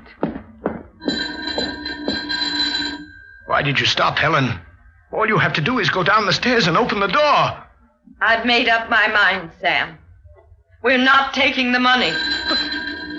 Why 3.55 3.63
did 3.63 3.79
you 3.79 3.87
stop, 3.87 4.19
Helen? 4.19 4.59
All 5.13 5.29
you 5.29 5.39
have 5.39 5.53
to 5.53 5.61
do 5.61 5.79
is 5.79 5.89
go 5.89 6.03
down 6.03 6.27
the 6.27 6.33
stairs 6.33 6.67
and 6.67 6.77
open 6.77 6.99
the 6.99 7.07
door. 7.07 7.65
I've 8.21 8.45
made 8.45 8.69
up 8.69 8.91
my 8.91 9.07
mind, 9.07 9.53
Sam. 9.61 9.97
We're 10.83 10.99
not 10.99 11.35
taking 11.35 11.71
the 11.71 11.79
money. 11.79 12.11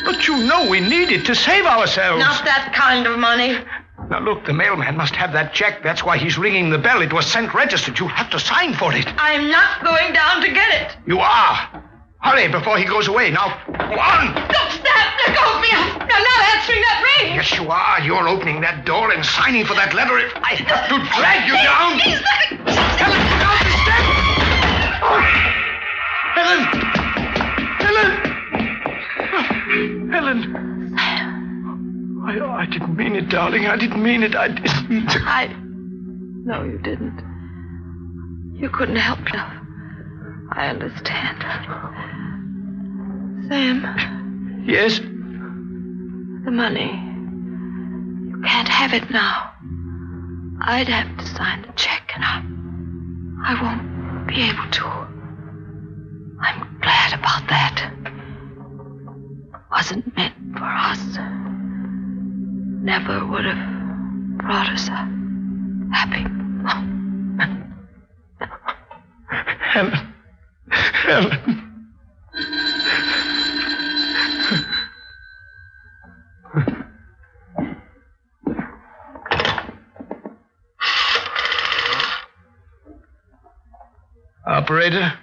But 0.04 0.28
you 0.28 0.36
know 0.46 0.70
we 0.70 0.82
need 0.82 1.10
it 1.10 1.26
to 1.28 1.36
save 1.36 1.66
ourselves. 1.66 2.20
Not 2.20 2.44
that 2.44 2.74
kind 2.76 3.08
of 3.08 3.18
money. 3.18 3.60
Now, 4.10 4.20
look, 4.20 4.44
the 4.46 4.52
mailman 4.52 4.98
must 4.98 5.16
have 5.16 5.32
that 5.32 5.54
check. 5.54 5.82
That's 5.82 6.04
why 6.04 6.18
he's 6.18 6.38
ringing 6.38 6.70
the 6.70 6.80
bell. 6.80 7.02
It 7.02 7.14
was 7.14 7.26
sent 7.26 7.54
registered. 7.54 7.98
You'll 7.98 8.10
have 8.10 8.30
to 8.32 8.40
sign 8.40 8.74
for 8.74 8.94
it. 8.94 9.08
I'm 9.18 9.50
not 9.50 9.86
going 9.86 10.12
down 10.12 10.42
to 10.42 10.52
get 10.52 10.82
it. 10.82 10.98
You 11.08 11.20
are. 11.20 11.82
Hurry 12.26 12.48
before 12.48 12.78
he 12.80 12.86
goes 12.86 13.08
away. 13.08 13.30
Now, 13.30 13.62
go 13.68 14.00
on. 14.02 14.34
Don't 14.34 14.72
stop. 14.74 15.14
Let 15.22 15.38
go 15.38 15.46
of 15.46 15.62
me. 15.62 15.70
I'm, 15.70 15.94
not 16.10 16.42
answering 16.58 16.82
that 16.82 16.98
ring. 17.22 17.36
Yes, 17.36 17.54
you 17.54 17.70
are. 17.70 18.02
You're 18.02 18.28
opening 18.28 18.62
that 18.62 18.84
door 18.84 19.12
and 19.12 19.24
signing 19.24 19.64
for 19.64 19.76
that 19.76 19.94
letter. 19.94 20.18
If 20.18 20.34
I 20.38 20.56
have 20.56 20.90
to 20.90 20.98
drag 21.14 21.46
you 21.46 21.54
down. 21.54 22.00
He's 22.02 22.18
letting... 22.26 22.66
Helen, 22.98 23.22
get 23.30 23.40
down 23.46 23.62
the 23.62 23.78
step. 23.86 24.04
Helen. 26.34 26.62
Helen. 27.86 28.10
Helen. 30.10 30.40
I, 32.26 32.42
I 32.42 32.66
didn't 32.66 32.98
mean 32.98 33.16
it, 33.16 33.30
darling. 33.30 33.68
I 33.68 33.78
didn't 33.78 34.02
mean 34.02 34.24
it. 34.24 34.36
I 34.36 34.48
didn't. 34.48 35.12
I. 35.28 35.54
No, 36.44 36.64
you 36.64 36.80
didn't. 36.80 37.22
You 38.56 38.70
couldn't 38.70 38.96
help 38.96 39.20
enough. 39.30 39.65
I 40.56 40.68
understand. 40.70 41.42
Sam, 43.50 44.64
Yes? 44.66 45.00
the 45.00 46.52
money. 46.52 46.92
You 48.30 48.42
can't 48.44 48.68
have 48.68 48.94
it 48.94 49.10
now. 49.12 49.52
I'd 50.62 50.88
have 50.88 51.18
to 51.18 51.26
sign 51.36 51.62
the 51.64 51.74
check, 51.76 52.12
and 52.16 52.24
I. 52.24 52.42
I 53.48 53.62
won't 53.62 54.28
be 54.28 54.42
able 54.42 54.70
to. 54.72 54.86
I'm 56.42 56.80
glad 56.82 57.14
about 57.20 57.48
that. 57.50 57.92
Wasn't 59.72 60.16
meant 60.16 60.34
for 60.58 60.64
us. 60.64 61.18
Never 62.82 63.26
would 63.28 63.46
have 63.46 64.38
brought 64.38 64.70
us 64.70 64.88
a 64.88 65.10
happy 65.94 66.24
moment. 66.24 67.74
Helen. 69.60 70.14
Helen. 71.06 71.62
Operator, 84.48 85.14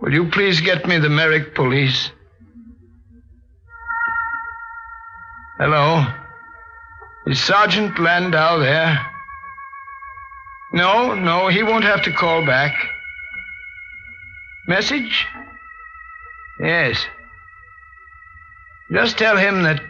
will 0.00 0.12
you 0.12 0.30
please 0.30 0.60
get 0.62 0.86
me 0.86 0.98
the 0.98 1.10
Merrick 1.10 1.54
police? 1.54 2.10
Hello? 5.58 6.06
Is 7.26 7.42
Sergeant 7.42 7.98
Landau 7.98 8.58
there? 8.58 8.98
No, 10.72 11.14
no, 11.14 11.48
he 11.48 11.62
won't 11.62 11.84
have 11.84 12.02
to 12.04 12.12
call 12.12 12.44
back. 12.46 12.93
Message? 14.66 15.26
Yes. 16.58 17.04
Just 18.90 19.18
tell 19.18 19.36
him 19.36 19.62
that 19.64 19.82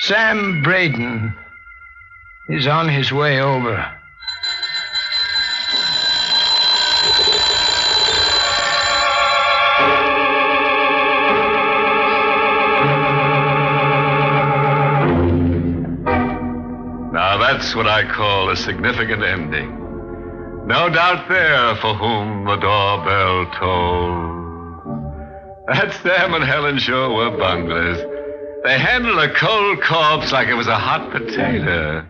Sam 0.00 0.62
Braden 0.62 1.34
is 2.48 2.66
on 2.66 2.88
his 2.88 3.12
way 3.12 3.40
over. 3.40 3.76
Now 17.12 17.36
that's 17.38 17.74
what 17.74 17.86
I 17.86 18.10
call 18.10 18.50
a 18.50 18.56
significant 18.56 19.22
ending. 19.22 19.79
No 20.70 20.88
doubt 20.88 21.28
there 21.28 21.74
for 21.82 21.94
whom 21.94 22.44
the 22.44 22.54
doorbell 22.54 23.46
tolls. 23.58 24.86
That 25.66 25.92
Sam 26.00 26.32
and 26.32 26.44
Helen 26.44 26.78
sure 26.78 27.12
were 27.12 27.36
bunglers. 27.36 27.98
They 28.62 28.78
handled 28.78 29.18
a 29.18 29.34
cold 29.34 29.82
corpse 29.82 30.30
like 30.30 30.46
it 30.46 30.54
was 30.54 30.68
a 30.68 30.78
hot 30.78 31.10
potato. 31.10 32.06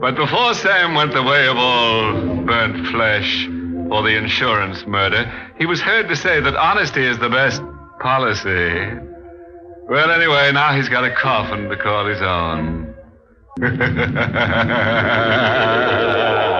But 0.00 0.14
before 0.14 0.54
Sam 0.54 0.94
went 0.94 1.14
the 1.14 1.24
way 1.24 1.48
of 1.48 1.56
all 1.56 2.12
burnt 2.44 2.86
flesh 2.92 3.44
for 3.88 4.04
the 4.04 4.16
insurance 4.16 4.86
murder, 4.86 5.26
he 5.58 5.66
was 5.66 5.80
heard 5.80 6.08
to 6.10 6.14
say 6.14 6.38
that 6.40 6.54
honesty 6.54 7.04
is 7.04 7.18
the 7.18 7.28
best 7.28 7.60
policy. 7.98 8.86
Well, 9.88 10.12
anyway, 10.12 10.52
now 10.52 10.76
he's 10.76 10.88
got 10.88 11.02
a 11.02 11.12
coffin 11.16 11.68
to 11.68 11.76
call 11.76 12.06
his 12.06 12.22
own. 12.22 12.94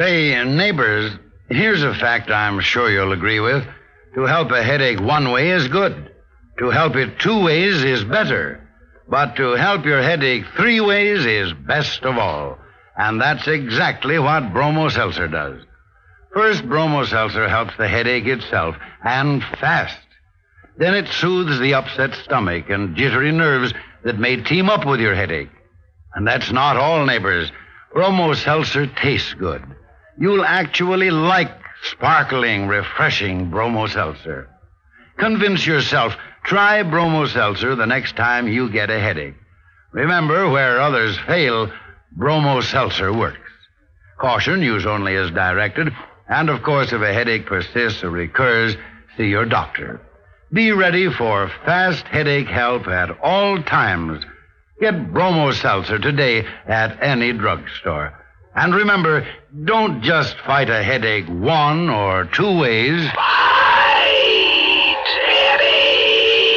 Say, 0.00 0.42
neighbors, 0.44 1.12
here's 1.50 1.82
a 1.82 1.92
fact 1.92 2.30
I'm 2.30 2.60
sure 2.60 2.90
you'll 2.90 3.12
agree 3.12 3.38
with. 3.38 3.66
To 4.14 4.22
help 4.22 4.50
a 4.50 4.62
headache 4.62 4.98
one 4.98 5.30
way 5.30 5.50
is 5.50 5.68
good. 5.68 6.10
To 6.58 6.70
help 6.70 6.96
it 6.96 7.18
two 7.18 7.44
ways 7.44 7.84
is 7.84 8.02
better. 8.02 8.66
But 9.10 9.36
to 9.36 9.50
help 9.56 9.84
your 9.84 10.00
headache 10.00 10.46
three 10.56 10.80
ways 10.80 11.26
is 11.26 11.52
best 11.52 12.02
of 12.04 12.16
all. 12.16 12.56
And 12.96 13.20
that's 13.20 13.46
exactly 13.46 14.18
what 14.18 14.54
Bromo 14.54 14.88
Seltzer 14.88 15.28
does. 15.28 15.62
First, 16.32 16.66
Bromo 16.66 17.04
Seltzer 17.04 17.46
helps 17.46 17.76
the 17.76 17.86
headache 17.86 18.26
itself, 18.26 18.76
and 19.04 19.44
fast. 19.60 19.98
Then 20.78 20.94
it 20.94 21.08
soothes 21.08 21.58
the 21.58 21.74
upset 21.74 22.14
stomach 22.14 22.70
and 22.70 22.96
jittery 22.96 23.32
nerves 23.32 23.74
that 24.04 24.18
may 24.18 24.36
team 24.36 24.70
up 24.70 24.86
with 24.86 25.00
your 25.00 25.14
headache. 25.14 25.50
And 26.14 26.26
that's 26.26 26.50
not 26.50 26.78
all, 26.78 27.04
neighbors. 27.04 27.52
Bromo 27.92 28.32
Seltzer 28.32 28.86
tastes 28.86 29.34
good. 29.34 29.62
You'll 30.20 30.44
actually 30.44 31.10
like 31.10 31.50
sparkling, 31.84 32.68
refreshing 32.68 33.48
Bromo 33.48 33.86
Seltzer. 33.86 34.50
Convince 35.16 35.66
yourself. 35.66 36.14
Try 36.44 36.82
Bromo 36.82 37.24
Seltzer 37.24 37.74
the 37.74 37.86
next 37.86 38.16
time 38.16 38.46
you 38.46 38.70
get 38.70 38.90
a 38.90 39.00
headache. 39.00 39.34
Remember, 39.92 40.50
where 40.50 40.78
others 40.78 41.18
fail, 41.26 41.72
Bromo 42.12 42.60
Seltzer 42.60 43.14
works. 43.14 43.38
Caution, 44.18 44.60
use 44.60 44.84
only 44.84 45.16
as 45.16 45.30
directed. 45.30 45.90
And 46.28 46.50
of 46.50 46.62
course, 46.62 46.92
if 46.92 47.00
a 47.00 47.14
headache 47.14 47.46
persists 47.46 48.04
or 48.04 48.10
recurs, 48.10 48.76
see 49.16 49.28
your 49.28 49.46
doctor. 49.46 50.02
Be 50.52 50.72
ready 50.72 51.10
for 51.10 51.50
fast 51.64 52.06
headache 52.06 52.48
help 52.48 52.86
at 52.88 53.18
all 53.22 53.62
times. 53.62 54.22
Get 54.82 55.14
Bromo 55.14 55.52
Seltzer 55.52 55.98
today 55.98 56.46
at 56.66 57.02
any 57.02 57.32
drugstore. 57.32 58.19
And 58.54 58.74
remember, 58.74 59.24
don't 59.64 60.02
just 60.02 60.36
fight 60.40 60.68
a 60.70 60.82
headache 60.82 61.28
one 61.28 61.88
or 61.88 62.24
two 62.26 62.58
ways. 62.58 63.08
Fight 63.12 65.06
headache 65.28 66.50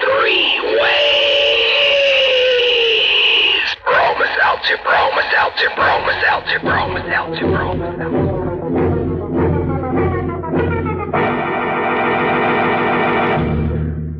Three 0.00 0.60
ways. 0.80 0.98
Bromo 3.84 4.24
Seltzer, 4.38 4.78
Bromo 4.84 5.20
Seltzer, 5.32 5.70
Bromo 5.74 6.12
Seltzer, 6.22 6.60
Bromo 6.60 7.00
Seltzer, 7.08 7.46
Bromo 7.46 7.96
Seltzer. 7.98 8.48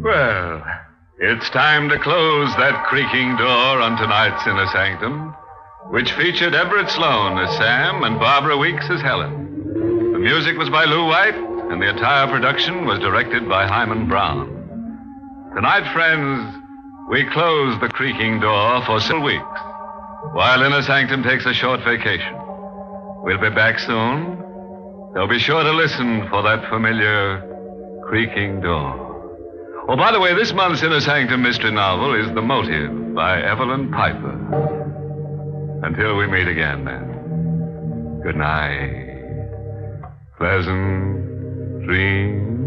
Well, 0.03 0.65
it's 1.21 1.49
time 1.51 1.89
to 1.91 1.99
close 1.99 2.51
that 2.57 2.85
creaking 2.89 3.37
door 3.37 3.81
on 3.81 3.97
tonight's 3.97 4.45
Inner 4.47 4.67
Sanctum, 4.69 5.35
which 5.91 6.13
featured 6.13 6.55
Everett 6.55 6.91
Sloane 6.91 7.39
as 7.39 7.57
Sam 7.57 8.05
and 8.05 8.19
Barbara 8.19 8.59
Weeks 8.59 8.85
as 8.91 9.01
Helen. 9.01 10.13
The 10.13 10.19
music 10.19 10.59
was 10.59 10.69
by 10.69 10.85
Lou 10.85 11.07
White, 11.07 11.35
and 11.35 11.81
the 11.81 11.89
entire 11.89 12.27
production 12.29 12.85
was 12.85 12.99
directed 12.99 13.49
by 13.49 13.67
Himan 13.67 14.07
Brown. 14.07 15.51
Tonight, 15.55 15.91
friends, 15.95 16.57
we 17.09 17.25
close 17.33 17.81
the 17.81 17.89
creaking 17.89 18.41
door 18.41 18.85
for 18.85 19.01
several 19.01 19.25
weeks, 19.25 19.61
while 20.33 20.63
Inner 20.63 20.83
Sanctum 20.83 21.23
takes 21.23 21.47
a 21.47 21.55
short 21.55 21.81
vacation. 21.85 22.35
We'll 23.23 23.41
be 23.41 23.49
back 23.49 23.79
soon, 23.79 24.37
so 25.15 25.27
be 25.27 25.39
sure 25.39 25.63
to 25.63 25.73
listen 25.73 26.29
for 26.29 26.43
that 26.43 26.69
familiar 26.69 27.41
creaking 28.07 28.61
door. 28.61 29.07
Oh, 29.89 29.97
by 29.97 30.13
the 30.13 30.21
way, 30.21 30.35
this 30.35 30.53
month's 30.53 30.83
Inner 30.83 31.01
Sanctum 31.01 31.41
mystery 31.43 31.73
novel 31.73 32.15
is 32.15 32.27
The 32.35 32.43
Motive 32.43 33.15
by 33.15 33.41
Evelyn 33.41 33.91
Piper. 33.91 34.88
Until 35.83 36.17
we 36.17 36.27
meet 36.27 36.49
again, 36.49 36.85
then. 36.85 38.21
Good 38.23 38.37
night. 38.37 39.07
Pleasant 40.37 41.85
dreams. 41.85 42.59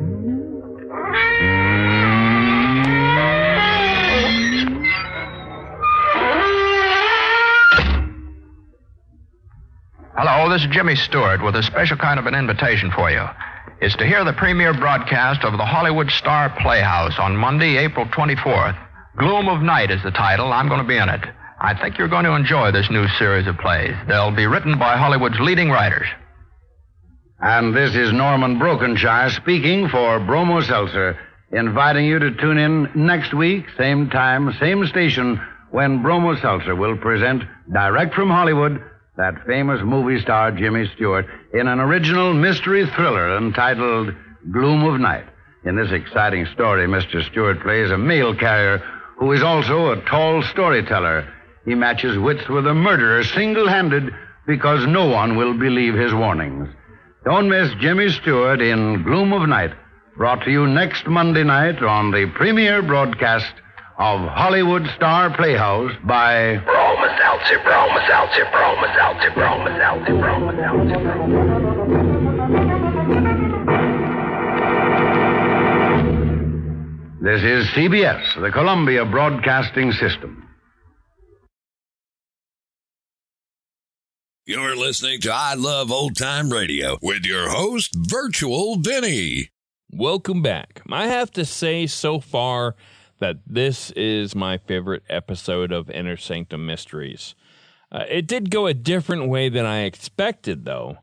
Hello, 10.15 10.49
this 10.49 10.61
is 10.61 10.67
Jimmy 10.71 10.95
Stewart 10.95 11.43
with 11.43 11.55
a 11.55 11.63
special 11.63 11.97
kind 11.97 12.17
of 12.17 12.27
an 12.27 12.35
invitation 12.35 12.91
for 12.91 13.11
you. 13.11 13.25
It's 13.81 13.95
to 13.97 14.05
hear 14.05 14.23
the 14.23 14.33
premiere 14.33 14.73
broadcast 14.73 15.43
of 15.43 15.57
the 15.57 15.65
Hollywood 15.65 16.09
Star 16.11 16.49
Playhouse 16.61 17.19
on 17.19 17.35
Monday, 17.35 17.77
April 17.77 18.05
24th. 18.05 18.77
Gloom 19.17 19.49
of 19.49 19.61
Night 19.61 19.91
is 19.91 20.01
the 20.03 20.11
title. 20.11 20.53
I'm 20.53 20.69
going 20.69 20.81
to 20.81 20.87
be 20.87 20.97
in 20.97 21.09
it. 21.09 21.21
I 21.63 21.79
think 21.79 21.99
you're 21.99 22.07
going 22.07 22.25
to 22.25 22.33
enjoy 22.33 22.71
this 22.71 22.89
new 22.89 23.07
series 23.19 23.45
of 23.45 23.55
plays. 23.59 23.93
They'll 24.07 24.35
be 24.35 24.47
written 24.47 24.79
by 24.79 24.97
Hollywood's 24.97 25.39
leading 25.39 25.69
writers. 25.69 26.07
And 27.39 27.75
this 27.75 27.95
is 27.95 28.11
Norman 28.11 28.57
Brokenshire 28.57 29.29
speaking 29.29 29.87
for 29.87 30.19
Bromo 30.19 30.61
Seltzer, 30.61 31.19
inviting 31.51 32.05
you 32.05 32.17
to 32.17 32.31
tune 32.31 32.57
in 32.57 32.89
next 32.95 33.35
week, 33.35 33.65
same 33.77 34.09
time, 34.09 34.51
same 34.59 34.87
station, 34.87 35.39
when 35.69 36.01
Bromo 36.01 36.35
Seltzer 36.35 36.75
will 36.75 36.97
present 36.97 37.43
direct 37.71 38.15
from 38.15 38.31
Hollywood 38.31 38.83
that 39.17 39.45
famous 39.45 39.81
movie 39.83 40.19
star 40.19 40.51
Jimmy 40.51 40.89
Stewart 40.95 41.27
in 41.53 41.67
an 41.67 41.79
original 41.79 42.33
mystery 42.33 42.87
thriller 42.95 43.37
entitled 43.37 44.15
Gloom 44.51 44.83
of 44.83 44.99
Night. 44.99 45.25
In 45.63 45.75
this 45.75 45.91
exciting 45.91 46.47
story, 46.55 46.87
Mr. 46.87 47.23
Stewart 47.29 47.61
plays 47.61 47.91
a 47.91 47.99
mail 47.99 48.35
carrier 48.35 48.79
who 49.19 49.31
is 49.31 49.43
also 49.43 49.91
a 49.91 50.01
tall 50.05 50.41
storyteller. 50.41 51.31
He 51.65 51.75
matches 51.75 52.17
wits 52.17 52.47
with 52.49 52.65
a 52.65 52.73
murderer 52.73 53.23
single 53.23 53.67
handed 53.67 54.11
because 54.47 54.87
no 54.87 55.07
one 55.07 55.35
will 55.35 55.53
believe 55.53 55.93
his 55.93 56.13
warnings. 56.13 56.67
Don't 57.23 57.49
miss 57.49 57.71
Jimmy 57.79 58.09
Stewart 58.09 58.61
in 58.61 59.03
Gloom 59.03 59.31
of 59.31 59.47
Night, 59.47 59.71
brought 60.17 60.43
to 60.43 60.51
you 60.51 60.65
next 60.65 61.05
Monday 61.05 61.43
night 61.43 61.83
on 61.83 62.09
the 62.11 62.25
premiere 62.35 62.81
broadcast 62.81 63.53
of 63.99 64.27
Hollywood 64.29 64.87
Star 64.95 65.29
Playhouse 65.35 65.91
by 66.03 66.57
Bromo 66.65 67.19
Seltzer, 67.19 67.63
Bromo 67.63 68.09
Seltzer, 68.09 68.43
Bromo 68.51 68.97
Seltzer, 68.97 69.29
Bromo 69.35 69.79
Seltzer, 69.79 70.11
Bromo 70.19 70.57
Seltzer, 70.65 72.01
This 77.21 77.43
is 77.43 77.67
CBS, 77.67 78.41
the 78.41 78.49
Columbia 78.49 79.05
Broadcasting 79.05 79.91
System. 79.91 80.47
You're 84.51 84.75
listening 84.75 85.21
to 85.21 85.31
I 85.33 85.53
Love 85.53 85.93
Old 85.93 86.17
Time 86.17 86.51
Radio 86.51 86.97
with 87.01 87.25
your 87.25 87.51
host, 87.51 87.95
Virtual 87.95 88.75
Vinny. 88.75 89.47
Welcome 89.89 90.41
back. 90.41 90.81
I 90.91 91.07
have 91.07 91.31
to 91.31 91.45
say 91.45 91.87
so 91.87 92.19
far 92.19 92.75
that 93.19 93.37
this 93.47 93.91
is 93.91 94.35
my 94.35 94.57
favorite 94.57 95.03
episode 95.07 95.71
of 95.71 95.89
Inner 95.89 96.17
Sanctum 96.17 96.65
Mysteries. 96.65 97.33
Uh, 97.93 98.03
it 98.09 98.27
did 98.27 98.51
go 98.51 98.67
a 98.67 98.73
different 98.73 99.29
way 99.29 99.47
than 99.47 99.65
I 99.65 99.83
expected, 99.83 100.65
though. 100.65 100.97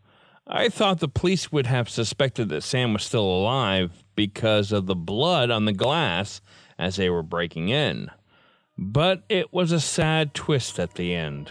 I 0.47 0.69
thought 0.69 1.01
the 1.01 1.09
police 1.09 1.51
would 1.51 1.69
have 1.69 1.89
suspected 1.89 2.51
that 2.51 2.65
Sam 2.65 2.93
was 2.93 3.03
still 3.03 3.25
alive 3.25 4.05
because 4.15 4.73
of 4.73 4.85
the 4.85 4.95
blood 4.95 5.51
on 5.51 5.65
the 5.65 5.73
glass 5.73 6.43
as 6.79 6.97
they 6.97 7.09
were 7.09 7.23
breaking 7.23 7.71
in. 7.71 8.11
But 8.77 9.23
it 9.31 9.55
was 9.55 9.73
a 9.73 9.81
sad 9.81 10.35
twist 10.35 10.79
at 10.79 10.97
the 10.97 11.15
end. 11.15 11.51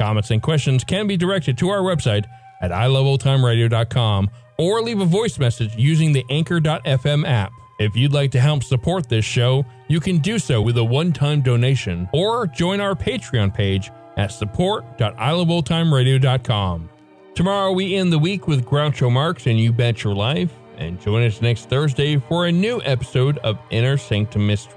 Comments 0.00 0.30
and 0.30 0.42
questions 0.42 0.82
can 0.82 1.06
be 1.06 1.18
directed 1.18 1.58
to 1.58 1.68
our 1.68 1.80
website 1.80 2.24
at 2.62 2.70
iloveoldtimeradio.com 2.70 4.30
or 4.56 4.80
leave 4.80 5.02
a 5.02 5.04
voice 5.04 5.38
message 5.38 5.76
using 5.76 6.14
the 6.14 6.24
Anchor.fm 6.30 7.28
app. 7.28 7.52
If 7.78 7.94
you'd 7.94 8.14
like 8.14 8.30
to 8.30 8.40
help 8.40 8.64
support 8.64 9.10
this 9.10 9.26
show, 9.26 9.66
you 9.88 10.00
can 10.00 10.16
do 10.16 10.38
so 10.38 10.62
with 10.62 10.78
a 10.78 10.84
one 10.84 11.12
time 11.12 11.42
donation 11.42 12.08
or 12.14 12.46
join 12.46 12.80
our 12.80 12.94
Patreon 12.94 13.52
page 13.52 13.90
at 14.16 14.32
support.iloveoldtimeradio.com. 14.32 16.88
Tomorrow 17.34 17.72
we 17.72 17.94
end 17.94 18.10
the 18.10 18.18
week 18.18 18.48
with 18.48 18.64
Groucho 18.64 19.12
Marx 19.12 19.46
and 19.46 19.60
You 19.60 19.70
Bet 19.70 20.02
Your 20.02 20.14
Life, 20.14 20.50
and 20.78 20.98
join 20.98 21.26
us 21.26 21.42
next 21.42 21.68
Thursday 21.68 22.16
for 22.16 22.46
a 22.46 22.52
new 22.52 22.80
episode 22.86 23.36
of 23.38 23.58
Inner 23.68 23.98
Sanctum 23.98 24.46
Mysteries. 24.46 24.76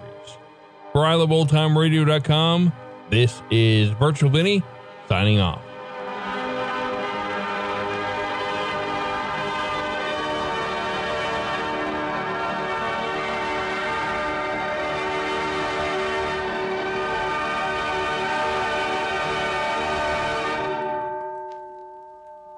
For 0.91 1.03
iloveoldtimeradio.com, 1.03 2.73
this 3.09 3.41
is 3.49 3.89
Virtual 3.91 4.29
Vinny 4.29 4.61
signing 5.07 5.39
off. 5.39 5.72